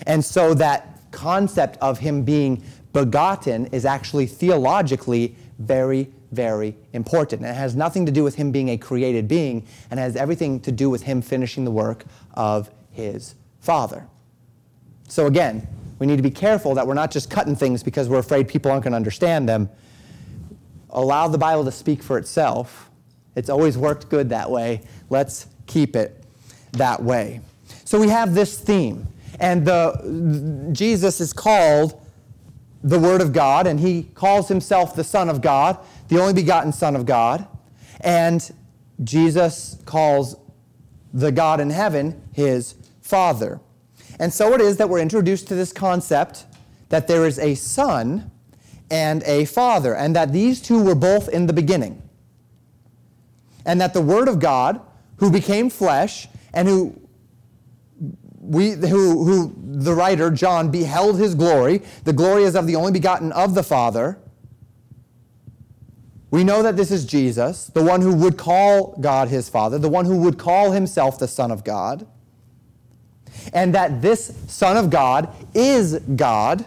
[0.07, 2.63] And so that concept of him being
[2.95, 7.42] begotten is actually theologically very, very important.
[7.42, 10.59] And It has nothing to do with him being a created being and has everything
[10.61, 14.07] to do with him finishing the work of his Father.
[15.09, 15.68] So again,
[15.99, 18.71] we need to be careful that we're not just cutting things because we're afraid people
[18.71, 19.68] aren't going to understand them.
[20.90, 22.90] Allow the Bible to speak for itself.
[23.37, 24.83] It's always worked good that way.
[25.11, 26.25] Let's keep it
[26.73, 27.40] that way.
[27.85, 29.07] So we have this theme,
[29.38, 32.01] and the, Jesus is called
[32.83, 35.79] the Word of God, and he calls himself the Son of God,
[36.12, 37.46] the only begotten Son of God.
[38.03, 38.53] And
[39.03, 40.37] Jesus calls
[41.14, 43.61] the God in heaven his Father.
[44.18, 46.44] And so it is that we're introduced to this concept
[46.90, 48.31] that there is a Son
[48.90, 52.03] and a Father, and that these two were both in the beginning.
[53.64, 54.83] And that the Word of God,
[55.16, 57.01] who became flesh and who
[58.38, 61.81] we, who, who the writer, John, beheld his glory.
[62.05, 64.18] The glory is of the only begotten of the Father.
[66.33, 69.90] We know that this is Jesus, the one who would call God his Father, the
[69.90, 72.07] one who would call himself the Son of God.
[73.53, 76.64] And that this Son of God is God,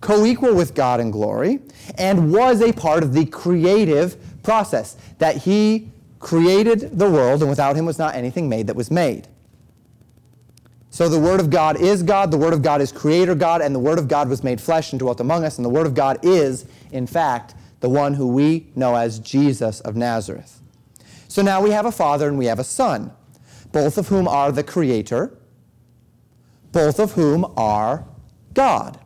[0.00, 1.60] co equal with God in glory,
[1.98, 7.76] and was a part of the creative process, that he created the world, and without
[7.76, 9.28] him was not anything made that was made.
[10.90, 13.72] So the Word of God is God, the Word of God is Creator God, and
[13.72, 15.94] the Word of God was made flesh and dwelt among us, and the Word of
[15.94, 17.54] God is, in fact,
[17.84, 20.62] the one who we know as Jesus of Nazareth.
[21.28, 23.12] So now we have a Father and we have a Son,
[23.72, 25.36] both of whom are the Creator,
[26.72, 28.06] both of whom are
[28.54, 28.98] God.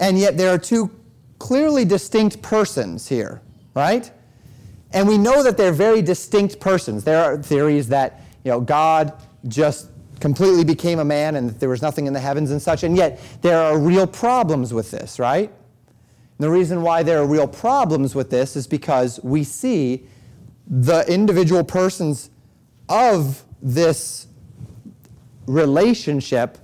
[0.00, 0.90] And yet there are two
[1.38, 3.42] clearly distinct persons here,
[3.74, 4.10] right?
[4.92, 7.04] And we know that they're very distinct persons.
[7.04, 9.12] There are theories that, you know, God
[9.48, 12.84] just completely became a man and that there was nothing in the heavens and such.
[12.84, 15.52] And yet, there are real problems with this, right?
[16.38, 20.06] And the reason why there are real problems with this is because we see
[20.66, 22.30] the individual persons
[22.88, 24.26] of this
[25.46, 26.58] relationship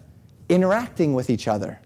[0.48, 1.80] interacting with each other.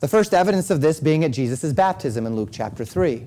[0.00, 3.26] The first evidence of this being at Jesus' baptism in Luke chapter 3,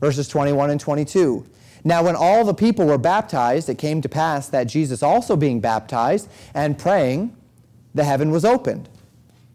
[0.00, 1.46] verses 21 and 22.
[1.84, 5.60] Now, when all the people were baptized, it came to pass that Jesus also being
[5.60, 7.36] baptized and praying,
[7.94, 8.88] the heaven was opened.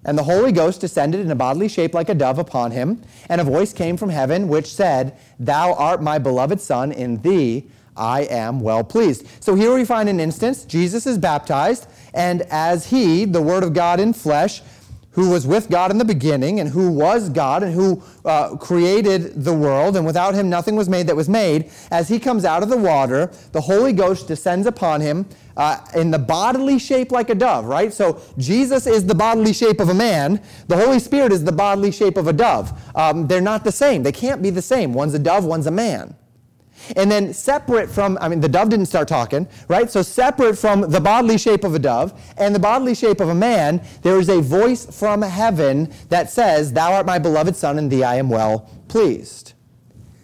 [0.06, 3.39] And the Holy Ghost descended in a bodily shape like a dove upon him, and
[3.39, 8.22] a voice came from heaven which said, Thou art my beloved Son, in thee I
[8.24, 9.26] am well pleased.
[9.39, 13.74] So here we find an instance Jesus is baptized, and as he, the Word of
[13.74, 14.62] God in flesh,
[15.13, 19.43] who was with God in the beginning and who was God and who uh, created
[19.43, 22.63] the world, and without him nothing was made that was made, as he comes out
[22.63, 27.30] of the water, the Holy Ghost descends upon him uh, in the bodily shape like
[27.30, 27.93] a dove, right?
[27.93, 31.91] So Jesus is the bodily shape of a man, the Holy Spirit is the bodily
[31.91, 32.73] shape of a dove.
[32.95, 34.93] Um, they're not the same, they can't be the same.
[34.93, 36.15] One's a dove, one's a man.
[36.96, 39.89] And then separate from, I mean, the dove didn't start talking, right?
[39.89, 43.36] So separate from the bodily shape of a dove and the bodily shape of a
[43.36, 47.89] man, there is a voice from heaven that says, Thou art my beloved Son, and
[47.91, 49.54] thee I am well pleased.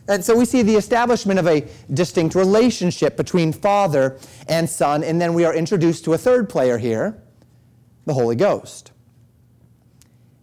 [0.07, 4.17] And so we see the establishment of a distinct relationship between Father
[4.47, 7.21] and Son, and then we are introduced to a third player here,
[8.05, 8.91] the Holy Ghost.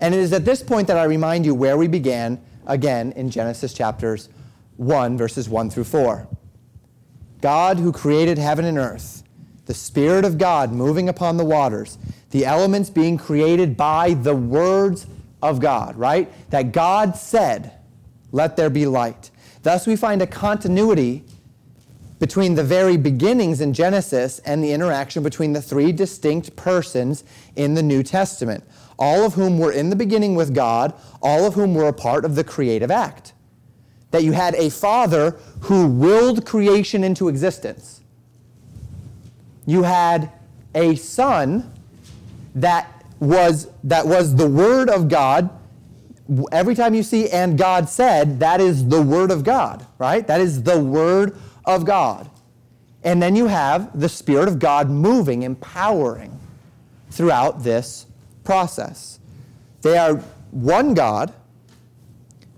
[0.01, 3.29] And it is at this point that I remind you where we began again in
[3.29, 4.29] Genesis chapters
[4.77, 6.29] 1, verses 1 through 4.
[7.41, 9.23] God who created heaven and earth,
[9.67, 11.99] the Spirit of God moving upon the waters,
[12.31, 15.07] the elements being created by the words
[15.43, 16.31] of God, right?
[16.51, 17.73] That God said,
[18.33, 19.31] Let there be light.
[19.63, 21.25] Thus, we find a continuity
[22.19, 27.25] between the very beginnings in Genesis and the interaction between the three distinct persons
[27.57, 28.65] in the New Testament,
[28.99, 32.25] all of whom were in the beginning with God, all of whom were a part
[32.25, 33.35] of the creative act
[34.17, 38.01] that you had a father who willed creation into existence.
[39.67, 40.33] You had
[40.75, 41.71] a son
[42.55, 45.51] that was, that was the word of God.
[46.51, 50.27] Every time you see and God said, that is the word of God, right?
[50.27, 52.31] That is the word of God.
[53.05, 56.41] And then you have the Spirit of God moving, empowering
[57.11, 58.07] throughout this
[58.45, 59.21] process.
[59.83, 60.15] They are
[60.53, 61.35] one God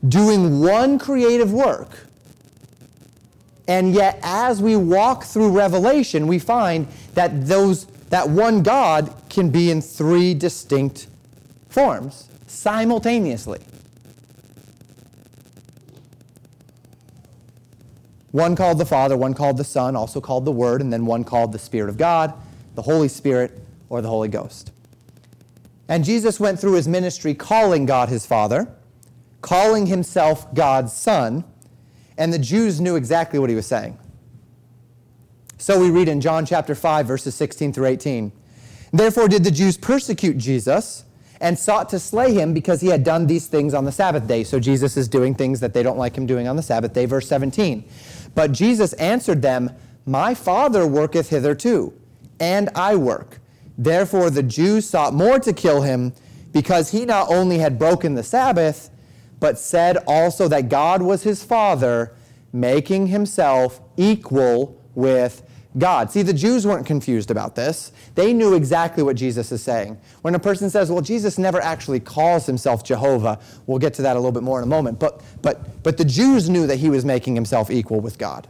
[0.07, 2.07] doing one creative work.
[3.67, 9.51] And yet, as we walk through Revelation, we find that those, that one God can
[9.51, 11.09] be in three distinct
[11.69, 13.61] forms simultaneously.
[18.31, 21.25] One called the Father, one called the Son, also called the Word, and then one
[21.25, 22.33] called the Spirit of God,
[22.75, 24.71] the Holy Spirit, or the Holy Ghost.
[25.89, 28.69] And Jesus went through his ministry calling God his Father,
[29.49, 31.43] calling himself God's Son,
[32.19, 33.99] and the Jews knew exactly what he was saying.
[35.57, 38.31] So we read in John chapter 5, verses 16 through 18.
[38.93, 41.05] Therefore did the Jews persecute Jesus
[41.41, 44.45] and sought to slay him because he had done these things on the Sabbath day.
[44.45, 47.07] So Jesus is doing things that they don't like him doing on the Sabbath day.
[47.07, 47.89] Verse 17.
[48.35, 49.71] But Jesus answered them,
[50.05, 51.95] My Father worketh hitherto,
[52.39, 53.39] and I work.
[53.79, 56.13] Therefore the Jews sought more to kill him
[56.53, 58.91] because he not only had broken the Sabbath,
[59.41, 62.13] but said also that God was his Father,
[62.53, 65.43] making himself equal with
[65.77, 66.11] God.
[66.11, 67.93] See, the Jews weren't confused about this.
[68.15, 69.99] They knew exactly what Jesus is saying.
[70.23, 74.17] When a person says, well, Jesus never actually calls himself Jehovah, we'll get to that
[74.17, 76.89] a little bit more in a moment, but, but, but the Jews knew that he
[76.89, 78.49] was making himself equal with God,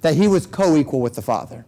[0.00, 1.64] that he was co equal with the Father.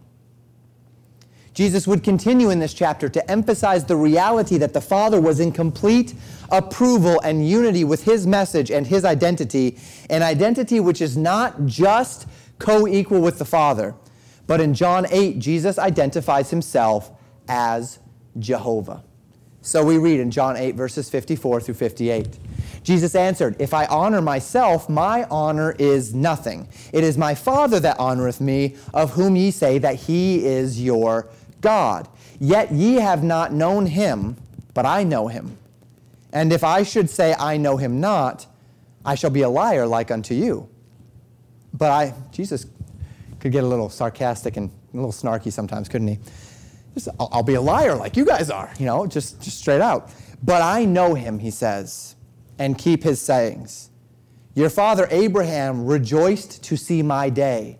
[1.53, 5.51] Jesus would continue in this chapter to emphasize the reality that the Father was in
[5.51, 6.15] complete
[6.49, 9.77] approval and unity with his message and his identity,
[10.09, 12.27] an identity which is not just
[12.57, 13.93] co equal with the Father.
[14.47, 17.11] But in John 8, Jesus identifies himself
[17.47, 17.99] as
[18.39, 19.03] Jehovah.
[19.61, 22.37] So we read in John 8, verses 54 through 58.
[22.83, 26.67] Jesus answered, If I honor myself, my honor is nothing.
[26.91, 31.29] It is my Father that honoreth me, of whom ye say that he is your
[31.63, 32.07] God.
[32.39, 34.37] Yet ye have not known him,
[34.75, 35.57] but I know him.
[36.31, 38.45] And if I should say I know him not,
[39.05, 40.69] I shall be a liar like unto you.
[41.73, 42.67] But I, Jesus
[43.39, 46.19] could get a little sarcastic and a little snarky sometimes, couldn't he?
[46.93, 49.81] Just, I'll, I'll be a liar like you guys are, you know, just, just straight
[49.81, 50.11] out.
[50.43, 52.15] But I know him, he says,
[52.59, 53.89] and keep his sayings.
[54.55, 57.79] Your father Abraham rejoiced to see my day,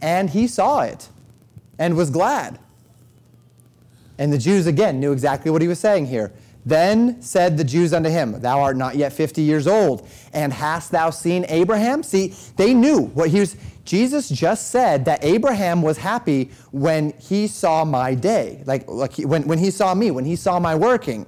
[0.00, 1.08] and he saw it
[1.78, 2.58] and was glad.
[4.18, 6.32] And the Jews again knew exactly what he was saying here.
[6.64, 10.90] Then said the Jews unto him, Thou art not yet fifty years old, and hast
[10.90, 12.02] thou seen Abraham?
[12.02, 13.56] See, they knew what he was.
[13.84, 19.24] Jesus just said that Abraham was happy when he saw my day, like, like he,
[19.24, 21.24] when, when he saw me, when he saw my working.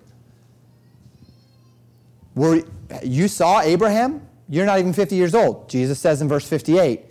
[2.34, 2.64] Were,
[3.04, 4.26] you saw Abraham?
[4.48, 5.68] You're not even 50 years old.
[5.68, 7.02] Jesus says in verse 58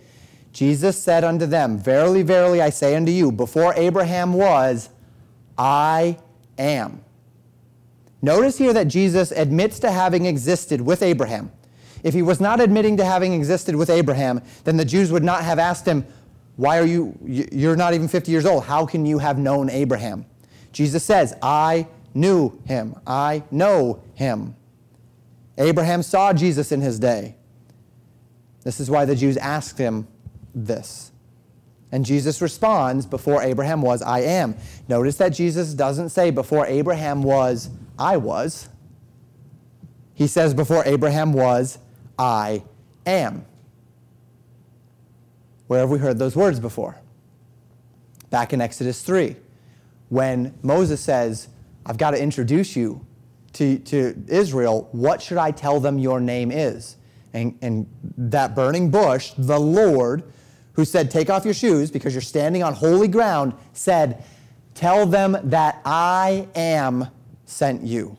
[0.52, 4.90] Jesus said unto them, Verily, verily, I say unto you, before Abraham was,
[5.58, 6.18] I
[6.56, 7.02] am.
[8.22, 11.52] Notice here that Jesus admits to having existed with Abraham.
[12.02, 15.42] If he was not admitting to having existed with Abraham, then the Jews would not
[15.42, 16.06] have asked him,
[16.56, 18.64] Why are you, you're not even 50 years old.
[18.64, 20.26] How can you have known Abraham?
[20.72, 22.94] Jesus says, I knew him.
[23.06, 24.54] I know him.
[25.56, 27.36] Abraham saw Jesus in his day.
[28.62, 30.06] This is why the Jews asked him
[30.54, 31.10] this.
[31.90, 34.56] And Jesus responds, Before Abraham was, I am.
[34.88, 38.68] Notice that Jesus doesn't say, Before Abraham was, I was.
[40.14, 41.78] He says, Before Abraham was,
[42.18, 42.62] I
[43.06, 43.44] am.
[45.66, 46.96] Where have we heard those words before?
[48.30, 49.36] Back in Exodus 3,
[50.08, 51.48] when Moses says,
[51.86, 53.06] I've got to introduce you
[53.54, 54.88] to, to Israel.
[54.92, 56.96] What should I tell them your name is?
[57.32, 57.86] And, and
[58.16, 60.22] that burning bush, the Lord,
[60.78, 64.22] who said, Take off your shoes because you're standing on holy ground, said,
[64.74, 67.08] Tell them that I am
[67.46, 68.16] sent you.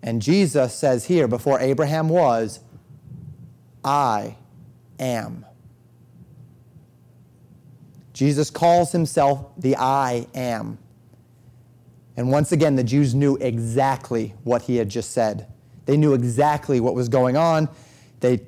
[0.00, 2.60] And Jesus says here, before Abraham was,
[3.84, 4.36] I
[5.00, 5.44] am.
[8.12, 10.78] Jesus calls himself the I am.
[12.16, 15.48] And once again, the Jews knew exactly what he had just said.
[15.86, 17.68] They knew exactly what was going on.
[18.20, 18.42] They,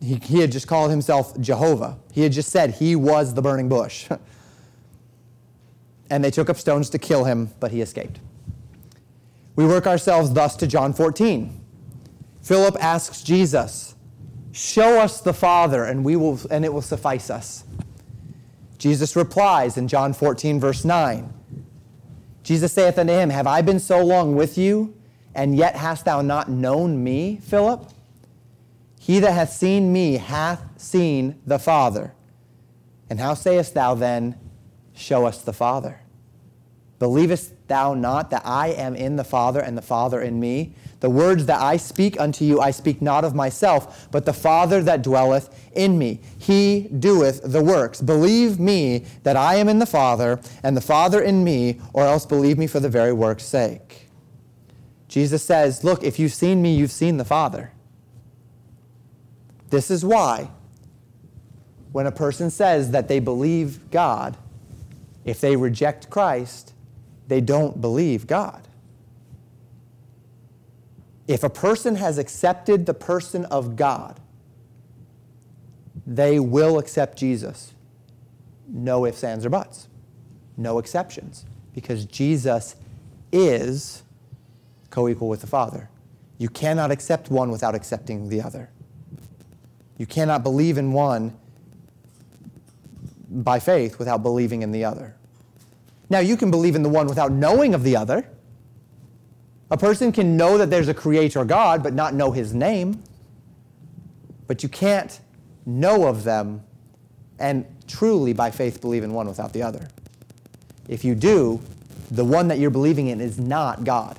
[0.00, 1.98] he, he had just called himself Jehovah.
[2.12, 4.08] He had just said he was the burning bush.
[6.10, 8.20] and they took up stones to kill him, but he escaped.
[9.56, 11.60] We work ourselves thus to John 14.
[12.42, 13.94] Philip asks Jesus,
[14.52, 17.64] Show us the Father, and, we will, and it will suffice us.
[18.78, 21.32] Jesus replies in John 14, verse 9
[22.42, 24.94] Jesus saith unto him, Have I been so long with you,
[25.34, 27.90] and yet hast thou not known me, Philip?
[29.06, 32.12] He that hath seen me hath seen the Father.
[33.08, 34.36] And how sayest thou then,
[34.94, 36.00] Show us the Father?
[36.98, 40.74] Believest thou not that I am in the Father and the Father in me?
[40.98, 44.82] The words that I speak unto you, I speak not of myself, but the Father
[44.82, 46.18] that dwelleth in me.
[46.36, 48.00] He doeth the works.
[48.00, 52.26] Believe me that I am in the Father, and the Father in me, or else
[52.26, 54.08] believe me for the very work's sake.
[55.06, 57.70] Jesus says, Look, if you've seen me, you've seen the Father.
[59.70, 60.50] This is why,
[61.92, 64.36] when a person says that they believe God,
[65.24, 66.72] if they reject Christ,
[67.28, 68.66] they don't believe God.
[71.26, 74.20] If a person has accepted the person of God,
[76.06, 77.74] they will accept Jesus.
[78.68, 79.88] No ifs, ands, or buts.
[80.56, 81.44] No exceptions.
[81.74, 82.76] Because Jesus
[83.32, 84.04] is
[84.90, 85.90] co equal with the Father.
[86.38, 88.70] You cannot accept one without accepting the other.
[89.98, 91.36] You cannot believe in one
[93.28, 95.16] by faith without believing in the other.
[96.08, 98.28] Now, you can believe in the one without knowing of the other.
[99.70, 103.02] A person can know that there's a creator God, but not know his name.
[104.46, 105.18] But you can't
[105.64, 106.62] know of them
[107.38, 109.88] and truly by faith believe in one without the other.
[110.88, 111.60] If you do,
[112.10, 114.18] the one that you're believing in is not God.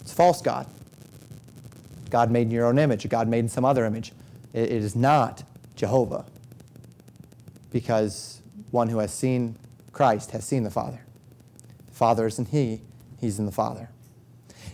[0.00, 0.66] It's false God.
[2.10, 4.12] God made in your own image, God made in some other image.
[4.52, 5.44] It is not
[5.76, 6.24] Jehovah.
[7.70, 9.56] Because one who has seen
[9.92, 11.00] Christ has seen the Father.
[11.88, 12.82] The Father is in He,
[13.20, 13.90] He's in the Father.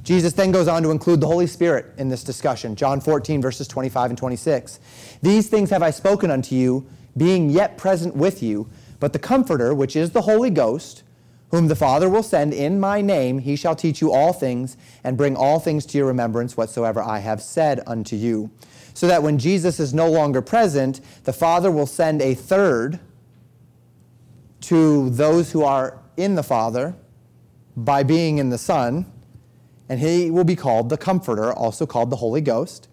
[0.02, 2.76] Jesus then goes on to include the Holy Spirit in this discussion.
[2.76, 4.78] John 14, verses 25 and 26.
[5.20, 8.68] These things have I spoken unto you, being yet present with you,
[9.00, 11.02] but the Comforter, which is the Holy Ghost,
[11.50, 15.16] whom the Father will send in my name, he shall teach you all things and
[15.16, 18.50] bring all things to your remembrance whatsoever I have said unto you.
[18.96, 22.98] So that when Jesus is no longer present, the Father will send a third
[24.62, 26.94] to those who are in the Father
[27.76, 29.04] by being in the Son
[29.88, 32.88] and he will be called the Comforter, also called the Holy Ghost.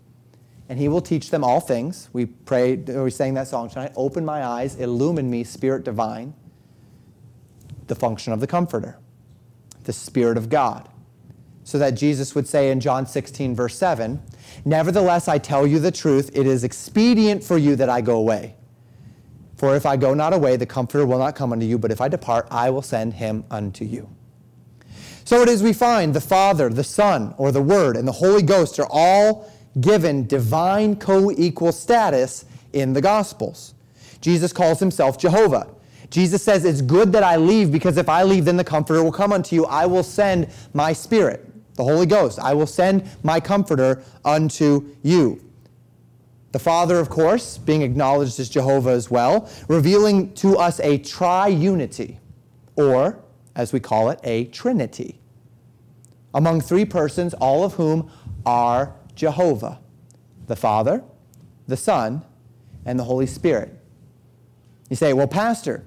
[0.68, 2.10] And he will teach them all things.
[2.12, 3.94] We prayed, we sang that song tonight.
[3.96, 6.34] Open my eyes, illumine me, Spirit divine.
[7.88, 8.98] The function of the Comforter,
[9.84, 10.90] the Spirit of God.
[11.64, 14.22] So that Jesus would say in John 16, verse 7,
[14.66, 18.56] Nevertheless, I tell you the truth, it is expedient for you that I go away.
[19.56, 22.02] For if I go not away, the Comforter will not come unto you, but if
[22.02, 24.10] I depart, I will send him unto you.
[25.26, 28.42] So it is we find the Father, the Son, or the Word, and the Holy
[28.42, 33.74] Ghost are all given divine co equal status in the Gospels.
[34.22, 35.68] Jesus calls himself Jehovah.
[36.10, 39.12] Jesus says, It's good that I leave because if I leave, then the Comforter will
[39.12, 39.66] come unto you.
[39.66, 42.40] I will send my Spirit, the Holy Ghost.
[42.40, 45.42] I will send my Comforter unto you.
[46.52, 52.18] The Father, of course, being acknowledged as Jehovah as well, revealing to us a triunity,
[52.76, 53.20] or
[53.56, 55.20] as we call it, a trinity,
[56.34, 58.12] among three persons, all of whom
[58.46, 59.80] are Jehovah
[60.48, 61.04] the Father,
[61.68, 62.22] the Son,
[62.86, 63.80] and the Holy Spirit.
[64.90, 65.86] You say, well, Pastor,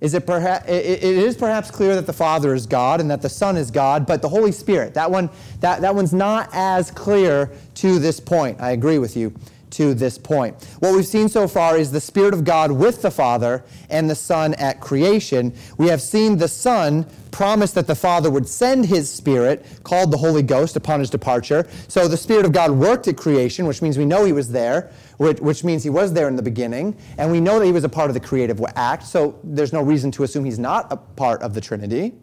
[0.00, 3.28] is it, perha- it is perhaps clear that the Father is God and that the
[3.28, 5.28] Son is God, but the Holy Spirit, that, one,
[5.60, 8.60] that, that one's not as clear to this point.
[8.60, 9.34] I agree with you
[9.70, 10.54] to this point.
[10.78, 14.14] What we've seen so far is the Spirit of God with the Father and the
[14.14, 15.52] Son at creation.
[15.76, 20.16] We have seen the Son promise that the Father would send his Spirit, called the
[20.16, 21.66] Holy Ghost, upon his departure.
[21.88, 24.90] So the Spirit of God worked at creation, which means we know he was there,
[25.18, 27.88] which, means he was there in the beginning, and we know that he was a
[27.88, 31.42] part of the creative act, so there's no reason to assume he's not a part
[31.42, 32.14] of the Trinity,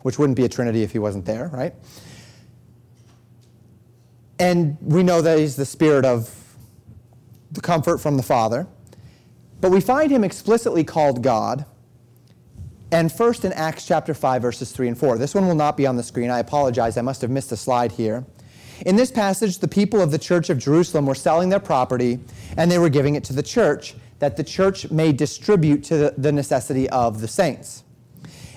[0.00, 1.74] which wouldn't be a Trinity if he wasn't there, right?
[4.38, 6.34] And we know that he's the spirit of
[7.52, 8.66] the comfort from the Father.
[9.60, 11.64] But we find him explicitly called God.
[12.90, 15.16] And first in Acts chapter 5, verses 3 and 4.
[15.18, 16.30] This one will not be on the screen.
[16.30, 16.96] I apologize.
[16.96, 18.24] I must have missed a slide here.
[18.84, 22.18] In this passage, the people of the church of Jerusalem were selling their property
[22.56, 26.32] and they were giving it to the church that the church may distribute to the
[26.32, 27.84] necessity of the saints.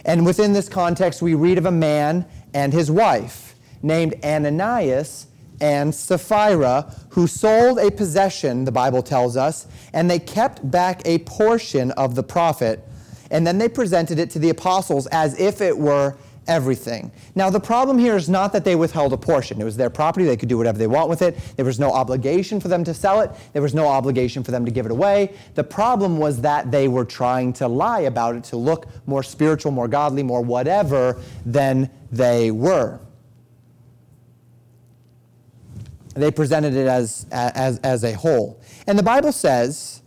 [0.03, 5.27] And within this context, we read of a man and his wife named Ananias
[5.61, 11.19] and Sapphira, who sold a possession, the Bible tells us, and they kept back a
[11.19, 12.85] portion of the profit,
[13.31, 16.15] and then they presented it to the apostles as if it were
[16.47, 17.11] everything.
[17.33, 19.59] Now, the problem here is not that they withheld a portion.
[19.61, 20.25] It was their property.
[20.25, 21.37] They could do whatever they want with it.
[21.55, 23.31] There was no obligation for them to sell it.
[23.53, 25.33] There was no obligation for them to give it away.
[25.55, 29.71] The problem was that they were trying to lie about it to look more spiritual,
[29.71, 32.99] more godly, more whatever than they were.
[36.15, 38.61] They presented it as, as, as a whole.
[38.87, 40.01] And the Bible says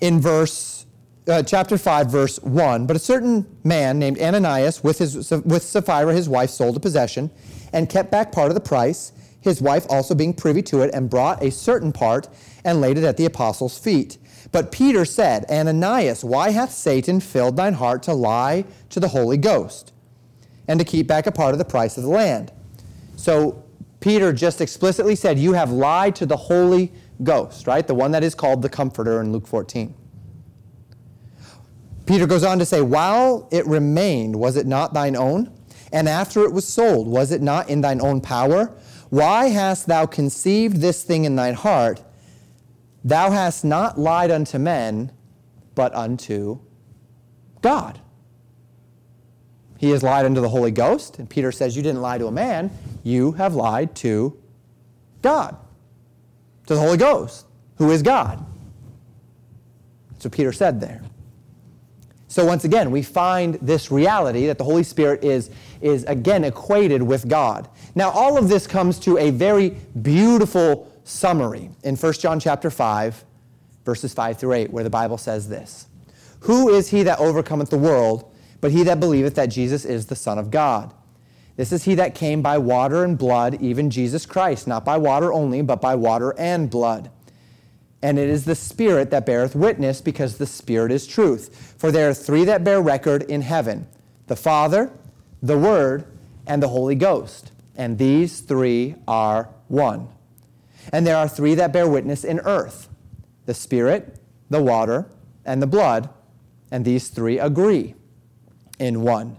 [0.00, 0.69] in verse,
[1.30, 6.12] uh, chapter 5, verse 1, but a certain man named Ananias with, his, with Sapphira,
[6.12, 7.30] his wife, sold a possession
[7.72, 11.08] and kept back part of the price, his wife also being privy to it, and
[11.08, 12.28] brought a certain part
[12.64, 14.18] and laid it at the apostles' feet.
[14.52, 19.36] But Peter said, Ananias, why hath Satan filled thine heart to lie to the Holy
[19.36, 19.92] Ghost
[20.66, 22.52] and to keep back a part of the price of the land?
[23.14, 23.64] So
[24.00, 27.86] Peter just explicitly said, You have lied to the Holy Ghost, right?
[27.86, 29.94] The one that is called the Comforter in Luke 14.
[32.10, 35.56] Peter goes on to say, While it remained, was it not thine own?
[35.92, 38.76] And after it was sold, was it not in thine own power?
[39.10, 42.02] Why hast thou conceived this thing in thine heart?
[43.04, 45.12] Thou hast not lied unto men,
[45.76, 46.58] but unto
[47.62, 48.00] God.
[49.78, 52.32] He has lied unto the Holy Ghost, and Peter says, You didn't lie to a
[52.32, 52.72] man,
[53.04, 54.36] you have lied to
[55.22, 55.56] God,
[56.66, 57.46] to the Holy Ghost,
[57.76, 58.44] who is God.
[60.10, 61.02] That's what Peter said there.
[62.30, 65.50] So once again, we find this reality that the Holy Spirit is,
[65.80, 67.68] is again equated with God.
[67.96, 69.70] Now, all of this comes to a very
[70.00, 73.24] beautiful summary in 1 John chapter 5,
[73.84, 75.88] verses 5 through 8, where the Bible says this
[76.42, 80.14] Who is he that overcometh the world, but he that believeth that Jesus is the
[80.14, 80.94] Son of God?
[81.56, 85.32] This is he that came by water and blood, even Jesus Christ, not by water
[85.32, 87.10] only, but by water and blood.
[88.02, 91.74] And it is the Spirit that beareth witness, because the Spirit is truth.
[91.76, 93.86] For there are three that bear record in heaven
[94.26, 94.92] the Father,
[95.42, 96.04] the Word,
[96.46, 97.52] and the Holy Ghost.
[97.76, 100.08] And these three are one.
[100.92, 102.88] And there are three that bear witness in earth
[103.46, 105.06] the Spirit, the water,
[105.44, 106.08] and the blood.
[106.70, 107.94] And these three agree
[108.78, 109.36] in one.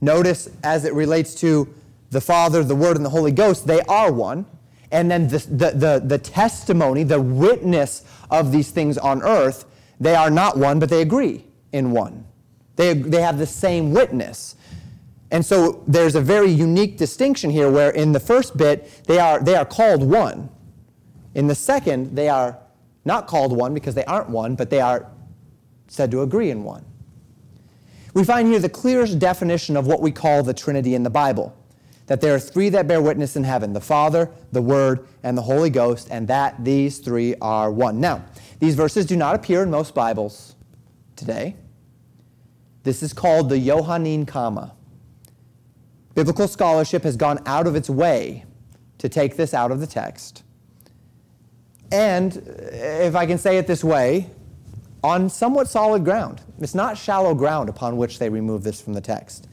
[0.00, 1.72] Notice as it relates to
[2.10, 4.46] the Father, the Word, and the Holy Ghost, they are one
[4.94, 9.64] and then the, the, the, the, testimony, the witness of these things on earth,
[9.98, 12.24] they are not one, but they agree in one.
[12.76, 14.54] They, they have the same witness.
[15.32, 19.40] And so there's a very unique distinction here where in the first bit, they are,
[19.42, 20.48] they are called one.
[21.34, 22.56] In the second, they are
[23.04, 25.10] not called one because they aren't one, but they are
[25.88, 26.84] said to agree in one.
[28.14, 31.56] We find here the clearest definition of what we call the Trinity in the Bible
[32.06, 35.42] that there are three that bear witness in heaven the Father, the Word, and the
[35.42, 38.00] Holy Ghost, and that these three are one.
[38.00, 38.24] Now,
[38.60, 40.54] these verses do not appear in most Bibles
[41.16, 41.56] today.
[42.82, 44.74] This is called the Johannine comma.
[46.14, 48.44] Biblical scholarship has gone out of its way
[48.98, 50.42] to take this out of the text.
[51.90, 52.36] And,
[52.72, 54.30] if I can say it this way,
[55.02, 56.40] on somewhat solid ground.
[56.60, 59.46] It's not shallow ground upon which they remove this from the text.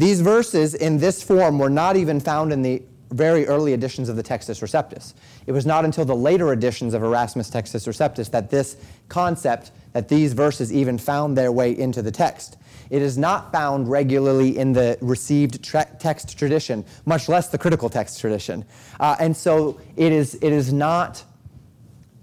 [0.00, 4.16] These verses in this form were not even found in the very early editions of
[4.16, 5.12] the Textus Receptus.
[5.46, 8.78] It was not until the later editions of Erasmus Textus Receptus that this
[9.10, 12.56] concept, that these verses even found their way into the text.
[12.88, 17.90] It is not found regularly in the received tra- text tradition, much less the critical
[17.90, 18.64] text tradition.
[19.00, 21.22] Uh, and so it is, it, is not,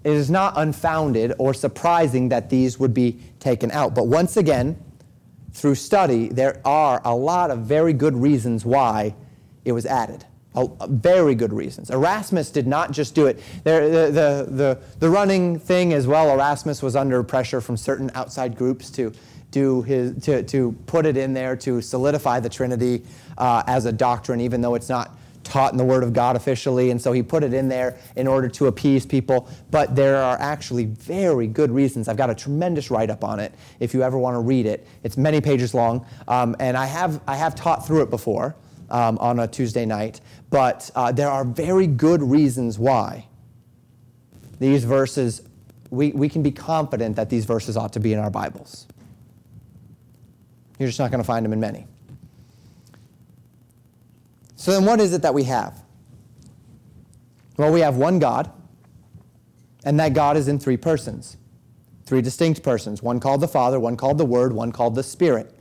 [0.02, 3.94] it is not unfounded or surprising that these would be taken out.
[3.94, 4.76] But once again,
[5.52, 9.14] through study, there are a lot of very good reasons why
[9.64, 10.24] it was added.
[10.54, 11.90] A very good reasons.
[11.90, 13.38] Erasmus did not just do it.
[13.62, 18.10] There, the, the, the, the running thing as well, Erasmus was under pressure from certain
[18.14, 19.12] outside groups to,
[19.50, 23.04] do his, to, to put it in there to solidify the Trinity
[23.36, 26.90] uh, as a doctrine, even though it's not taught in the Word of God officially,
[26.90, 29.48] and so he put it in there in order to appease people.
[29.70, 32.08] But there are actually very good reasons.
[32.08, 34.86] I've got a tremendous write up on it if you ever want to read it.
[35.02, 38.56] It's many pages long, um, and I have, I have taught through it before
[38.90, 40.20] um, on a Tuesday night,
[40.50, 43.26] but uh, there are very good reasons why
[44.58, 45.42] these verses,
[45.90, 48.86] we, we can be confident that these verses ought to be in our Bibles.
[50.78, 51.86] You're just not going to find them in many.
[54.58, 55.84] So then, what is it that we have?
[57.56, 58.50] Well, we have one God,
[59.84, 61.36] and that God is in three persons,
[62.04, 65.54] three distinct persons one called the Father, one called the Word, one called the Spirit,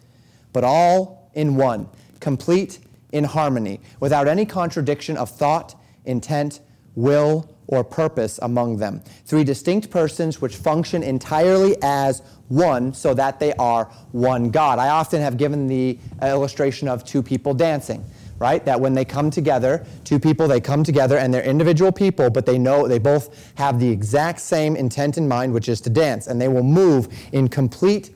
[0.52, 1.88] but all in one,
[2.20, 2.80] complete
[3.12, 6.60] in harmony, without any contradiction of thought, intent,
[6.96, 9.04] will, or purpose among them.
[9.26, 14.80] Three distinct persons which function entirely as one so that they are one God.
[14.80, 18.04] I often have given the illustration of two people dancing
[18.40, 18.64] right?
[18.66, 22.46] That when they come together, two people, they come together and they're individual people, but
[22.46, 26.28] they know they both have the exact same intent in mind, which is to dance.
[26.28, 28.12] And they will move in complete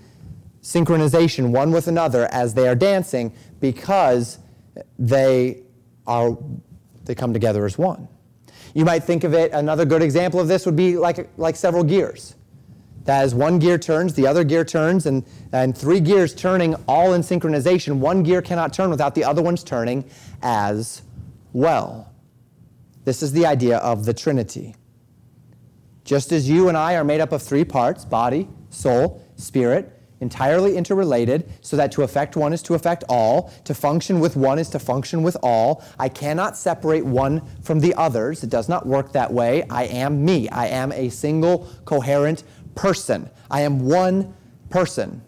[0.62, 4.38] synchronization one with another as they are dancing because
[5.00, 5.64] they
[6.06, 6.38] are
[7.06, 8.08] they come together as one.
[8.74, 11.84] You might think of it, another good example of this would be like, like several
[11.84, 12.36] gears.
[13.06, 17.14] That as one gear turns, the other gear turns, and, and three gears turning all
[17.14, 20.06] in synchronization, one gear cannot turn without the other one's turning
[20.44, 21.02] as
[21.54, 22.14] well.
[23.04, 24.76] This is the idea of the Trinity.
[26.04, 30.78] Just as you and I are made up of three parts body, soul, spirit entirely
[30.78, 33.52] interrelated, so that to affect one is to affect all.
[33.66, 35.84] To function with one is to function with all.
[36.00, 38.44] I cannot separate one from the others.
[38.44, 39.64] It does not work that way.
[39.70, 40.48] I am me.
[40.50, 42.44] I am a single, coherent
[42.76, 43.30] person.
[43.50, 44.34] I am one
[44.70, 45.22] person.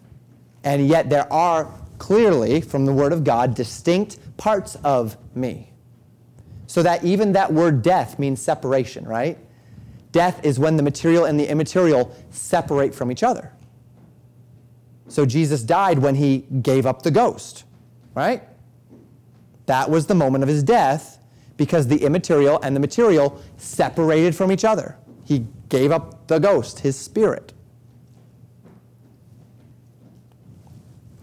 [0.64, 5.70] And yet there are clearly, from the Word of God, distinct parts of me.
[6.66, 9.38] So that even that word death means separation, right?
[10.12, 13.52] Death is when the material and the immaterial separate from each other.
[15.08, 17.64] So Jesus died when he gave up the ghost,
[18.14, 18.42] right?
[19.66, 21.18] That was the moment of his death
[21.56, 24.96] because the immaterial and the material separated from each other.
[25.24, 27.52] He gave up the ghost, his spirit.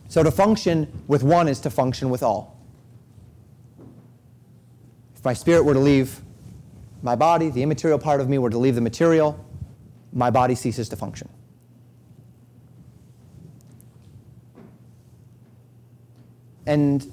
[0.07, 2.59] So to function with one is to function with all.
[5.15, 6.19] If my spirit were to leave
[7.01, 9.43] my body, the immaterial part of me were to leave the material,
[10.13, 11.29] my body ceases to function.
[16.65, 17.09] And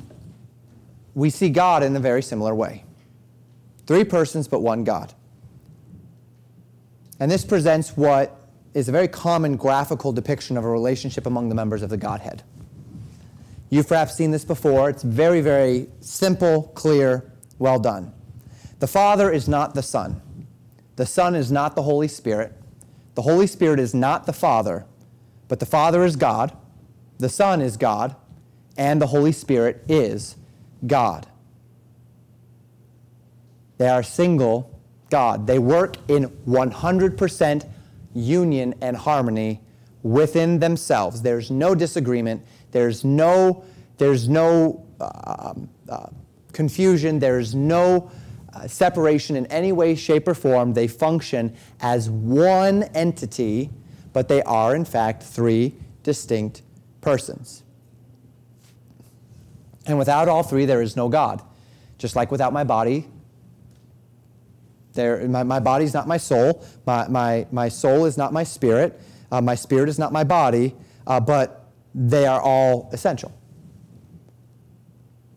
[1.14, 2.84] we see God in a very similar way
[3.86, 5.14] three persons, but one God.
[7.20, 8.38] And this presents what
[8.74, 12.42] is a very common graphical depiction of a relationship among the members of the Godhead.
[13.70, 14.88] You've perhaps seen this before.
[14.88, 18.12] It's very, very simple, clear, well done.
[18.78, 20.22] The Father is not the Son.
[20.96, 22.52] The Son is not the Holy Spirit.
[23.14, 24.86] The Holy Spirit is not the Father,
[25.48, 26.56] but the Father is God,
[27.18, 28.14] the Son is God,
[28.76, 30.36] and the Holy Spirit is
[30.86, 31.26] God.
[33.78, 34.77] They are single
[35.10, 35.46] God.
[35.46, 37.68] They work in 100%
[38.14, 39.60] union and harmony
[40.02, 41.22] within themselves.
[41.22, 42.44] There's no disagreement.
[42.72, 43.64] There's no,
[43.98, 45.54] there's no uh,
[45.88, 46.06] uh,
[46.52, 47.18] confusion.
[47.18, 48.10] There's no
[48.52, 50.74] uh, separation in any way, shape, or form.
[50.74, 53.70] They function as one entity,
[54.12, 56.62] but they are, in fact, three distinct
[57.00, 57.62] persons.
[59.86, 61.42] And without all three, there is no God.
[61.96, 63.08] Just like without my body,
[64.98, 69.00] my, my body is not my soul, my, my, my soul is not my spirit,
[69.30, 70.74] uh, my spirit is not my body,
[71.06, 73.32] uh, but they are all essential.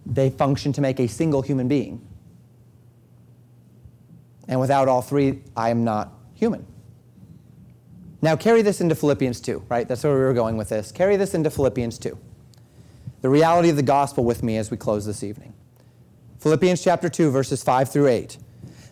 [0.06, 2.06] They function to make a single human being.
[4.48, 6.66] And without all three, I am not human.
[8.22, 9.88] Now, carry this into Philippians 2, right?
[9.88, 10.92] That's where we were going with this.
[10.92, 12.18] Carry this into Philippians 2
[13.22, 15.54] the reality of the gospel with me as we close this evening.
[16.40, 18.38] Philippians chapter 2, verses 5 through 8.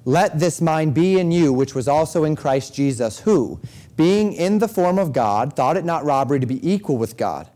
[0.06, 3.60] Let this mind be in you, which was also in Christ Jesus, who,
[3.96, 7.50] being in the form of God, thought it not robbery to be equal with God,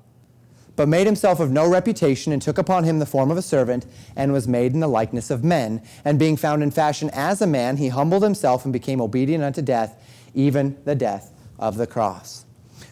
[0.75, 3.85] but made himself of no reputation, and took upon him the form of a servant,
[4.15, 5.81] and was made in the likeness of men.
[6.03, 9.61] And being found in fashion as a man, he humbled himself and became obedient unto
[9.61, 9.95] death,
[10.33, 12.45] even the death of the cross.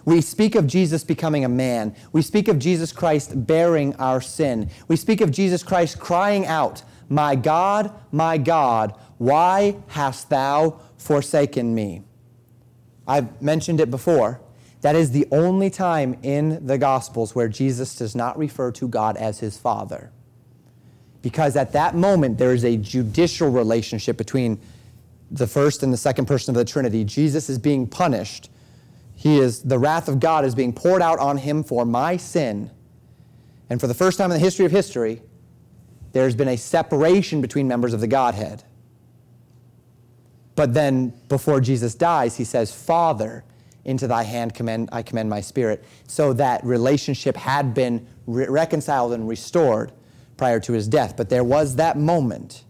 [0.06, 1.95] We speak of Jesus becoming a man.
[2.12, 4.70] We speak of Jesus Christ bearing our sin.
[4.88, 11.74] We speak of Jesus Christ crying out, My God, my God, why hast thou forsaken
[11.76, 12.04] me?
[13.08, 14.42] I've mentioned it before.
[14.82, 19.18] That is the only time in the Gospels where Jesus does not refer to God
[19.18, 20.12] as his Father.
[21.22, 24.60] Because at that moment, there is a judicial relationship between
[25.30, 27.04] the first and the second person of the Trinity.
[27.04, 28.50] Jesus is being punished
[29.22, 32.72] he is, the wrath of God is being poured out on him for my sin.
[33.70, 35.22] And for the first time in the history of history,
[36.12, 38.64] there's been a separation between members of the Godhead.
[40.62, 43.43] But then, before Jesus dies, he says, Father,
[43.84, 45.84] into thy hand commend, I commend my spirit.
[46.05, 49.91] So that relationship had been re- reconciled and restored
[50.38, 51.18] prior to his death.
[51.18, 52.64] But there was that moment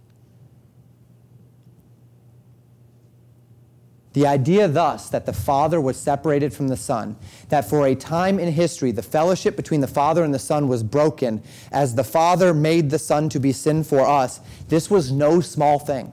[4.14, 7.16] The idea, thus, that the Father was separated from the Son,
[7.48, 10.84] that for a time in history the fellowship between the Father and the Son was
[10.84, 15.40] broken as the Father made the Son to be sin for us, this was no
[15.40, 16.12] small thing.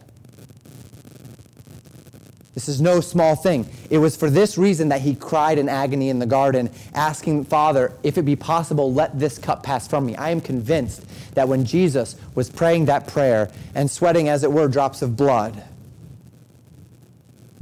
[2.58, 3.68] This is no small thing.
[3.88, 7.92] It was for this reason that he cried in agony in the garden, asking, Father,
[8.02, 10.16] if it be possible, let this cup pass from me.
[10.16, 11.06] I am convinced
[11.36, 15.62] that when Jesus was praying that prayer and sweating, as it were, drops of blood,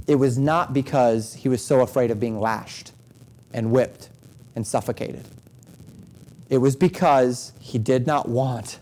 [0.07, 2.93] it was not because he was so afraid of being lashed
[3.53, 4.09] and whipped
[4.55, 5.27] and suffocated.
[6.49, 8.79] It was because he did not want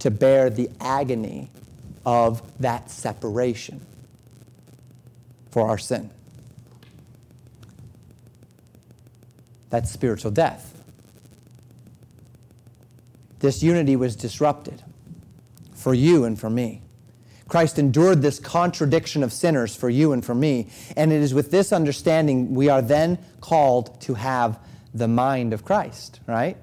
[0.00, 1.48] to bear the agony
[2.04, 3.86] of that separation
[5.58, 6.08] for our sin.
[9.70, 10.84] That's spiritual death.
[13.40, 14.84] This unity was disrupted
[15.74, 16.82] for you and for me.
[17.48, 20.68] Christ endured this contradiction of sinners for you and for me.
[20.96, 24.60] And it is with this understanding we are then called to have
[24.94, 26.56] the mind of Christ, right?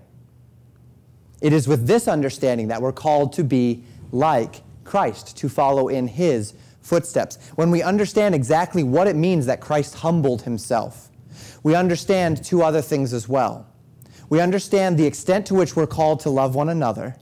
[1.42, 3.84] It is with this understanding that we're called to be
[4.14, 6.54] like Christ, to follow in his
[6.86, 7.38] footsteps.
[7.56, 11.10] When we understand exactly what it means that Christ humbled himself,
[11.64, 13.68] we understand two other things as well.
[14.30, 17.16] We understand the extent to which we're called to love one another,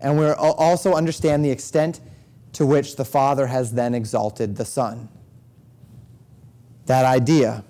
[0.00, 2.00] and we also understand the extent
[2.54, 5.08] to which the Father has then exalted the Son.
[6.86, 7.64] That idea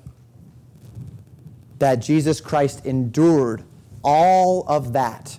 [1.78, 3.62] that Jesus Christ endured
[4.02, 5.38] all of that,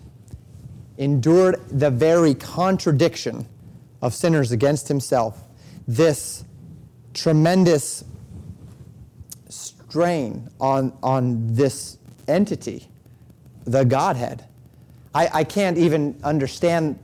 [0.97, 3.47] endured the very contradiction
[4.01, 5.46] of sinners against himself,
[5.87, 6.43] this
[7.13, 8.03] tremendous
[9.49, 12.87] strain on, on this entity,
[13.63, 14.45] the Godhead.
[15.15, 16.99] I, I can't even understand.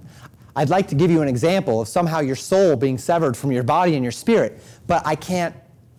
[0.55, 3.63] I'd like to give you an example of somehow your soul being severed from your
[3.63, 5.55] body and your spirit, but I can't,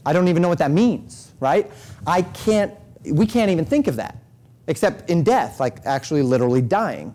[0.07, 1.71] I don't even know what that means, right?
[2.07, 2.73] I can't,
[3.11, 4.19] we can't even think of that,
[4.67, 7.15] except in death, like actually literally dying,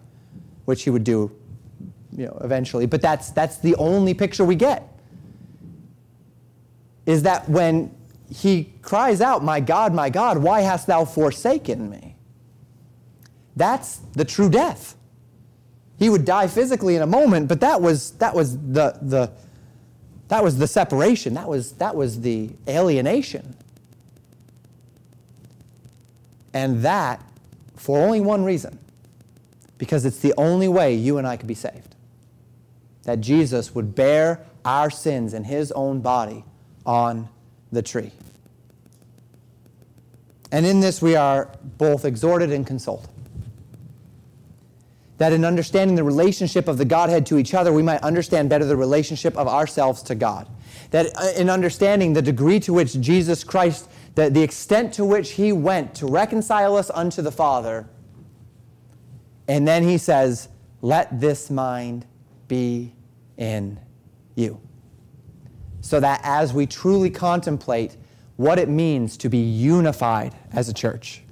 [0.66, 1.32] which he would do,
[2.12, 2.88] you know, eventually.
[2.88, 4.89] But that's, that's the only picture we get.
[7.10, 7.89] Is that when
[8.32, 12.16] he cries out, My God, my God, why hast thou forsaken me?
[13.55, 14.95] That's the true death.
[15.97, 19.32] He would die physically in a moment, but that was, that was, the, the,
[20.28, 23.55] that was the separation, that was, that was the alienation.
[26.53, 27.24] And that
[27.76, 28.78] for only one reason
[29.80, 31.95] because it's the only way you and I could be saved.
[33.01, 36.43] That Jesus would bear our sins in his own body
[36.86, 37.30] on
[37.72, 38.12] the tree.
[40.52, 43.08] And in this, we are both exhorted and consoled.
[45.18, 48.66] That in understanding the relationship of the Godhead to each other, we might understand better
[48.66, 50.48] the relationship of ourselves to God.
[50.92, 55.32] That uh, in understanding the degree to which Jesus Christ, the, the extent to which
[55.32, 57.88] he went to reconcile us unto the Father,
[59.48, 60.48] and then he says,
[60.82, 62.06] Let this mind
[62.48, 62.94] be
[63.38, 63.80] in
[64.36, 64.60] you
[65.90, 67.98] so that as we truly contemplate
[68.36, 71.24] what it means to be unified as a church,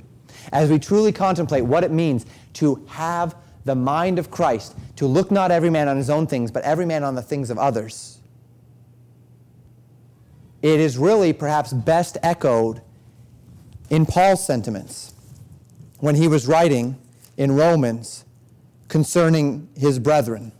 [0.51, 3.35] as we truly contemplate what it means to have
[3.65, 6.87] the mind of Christ, to look not every man on his own things, but every
[6.87, 8.17] man on the things of others,
[10.63, 12.81] it is really perhaps best echoed
[13.91, 15.13] in Paul's sentiments
[15.99, 16.97] when he was writing
[17.37, 18.25] in Romans
[18.87, 20.51] concerning his brethren.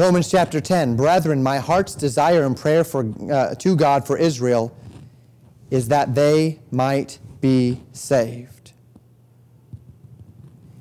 [0.00, 4.74] Romans chapter 10 Brethren, my heart's desire and prayer for, uh, to God for Israel
[5.70, 8.72] is that they might be saved.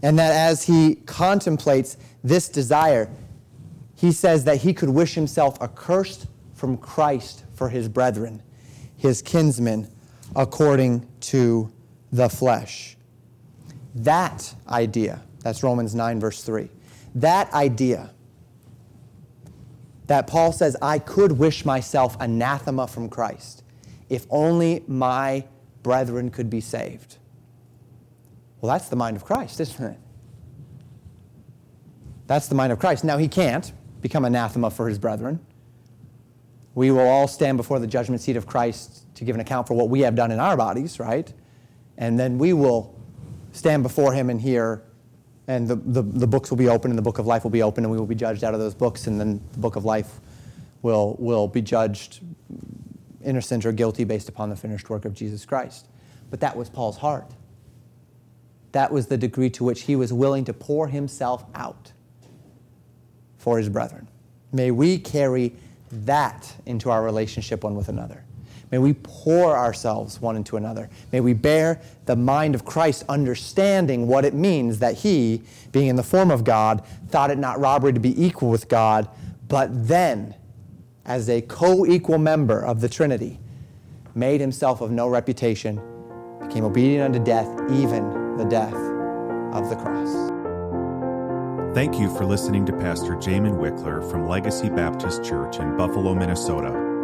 [0.02, 3.10] And that as he contemplates this desire,
[3.94, 8.42] he says that he could wish himself accursed from Christ for his brethren,
[8.96, 9.90] his kinsmen,
[10.34, 11.70] according to
[12.14, 12.96] the flesh.
[13.96, 16.70] That idea, that's Romans 9, verse 3.
[17.16, 18.12] That idea
[20.10, 23.64] that Paul says, I could wish myself anathema from Christ
[24.10, 25.46] if only my
[25.84, 27.18] brethren could be saved.
[28.60, 30.00] Well, that's the mind of Christ, isn't it?
[32.26, 33.04] That's the mind of Christ.
[33.04, 35.46] Now, he can't become anathema for his brethren.
[36.74, 39.76] We will all stand before the judgment seat of Christ to give an account for
[39.76, 41.32] what we have done in our bodies, right?
[42.00, 43.00] And then we will
[43.52, 44.82] stand before him and hear
[45.50, 47.64] and the, the, the, books will be open, and the book of life will be
[47.64, 49.84] open, and we will be judged out of those books, and then the book of
[49.84, 50.20] life
[50.84, 52.20] will, will be judged
[53.26, 55.88] innocent or guilty based upon the finished work of Jesus Christ.
[56.30, 57.32] But that was Paul's heart.
[58.74, 61.94] That was the degree to which he was willing to pour himself out
[63.40, 64.08] for his brethren.
[64.54, 65.56] May we carry
[65.92, 68.24] that into our relationship one with another.
[68.72, 70.90] May we pour ourselves one into another.
[71.12, 75.42] May we bear the mind of Christ, understanding what it means that he,
[75.72, 79.10] being in the form of God, thought it not robbery to be equal with God,
[79.48, 80.36] but then,
[81.06, 83.40] as a co equal member of the Trinity,
[84.14, 85.82] made himself of no reputation,
[86.40, 88.74] became obedient unto death, even the death
[89.54, 90.30] of the cross.
[91.74, 96.89] Thank you for listening to Pastor Jamin Wickler from Legacy Baptist Church in Buffalo, Minnesota.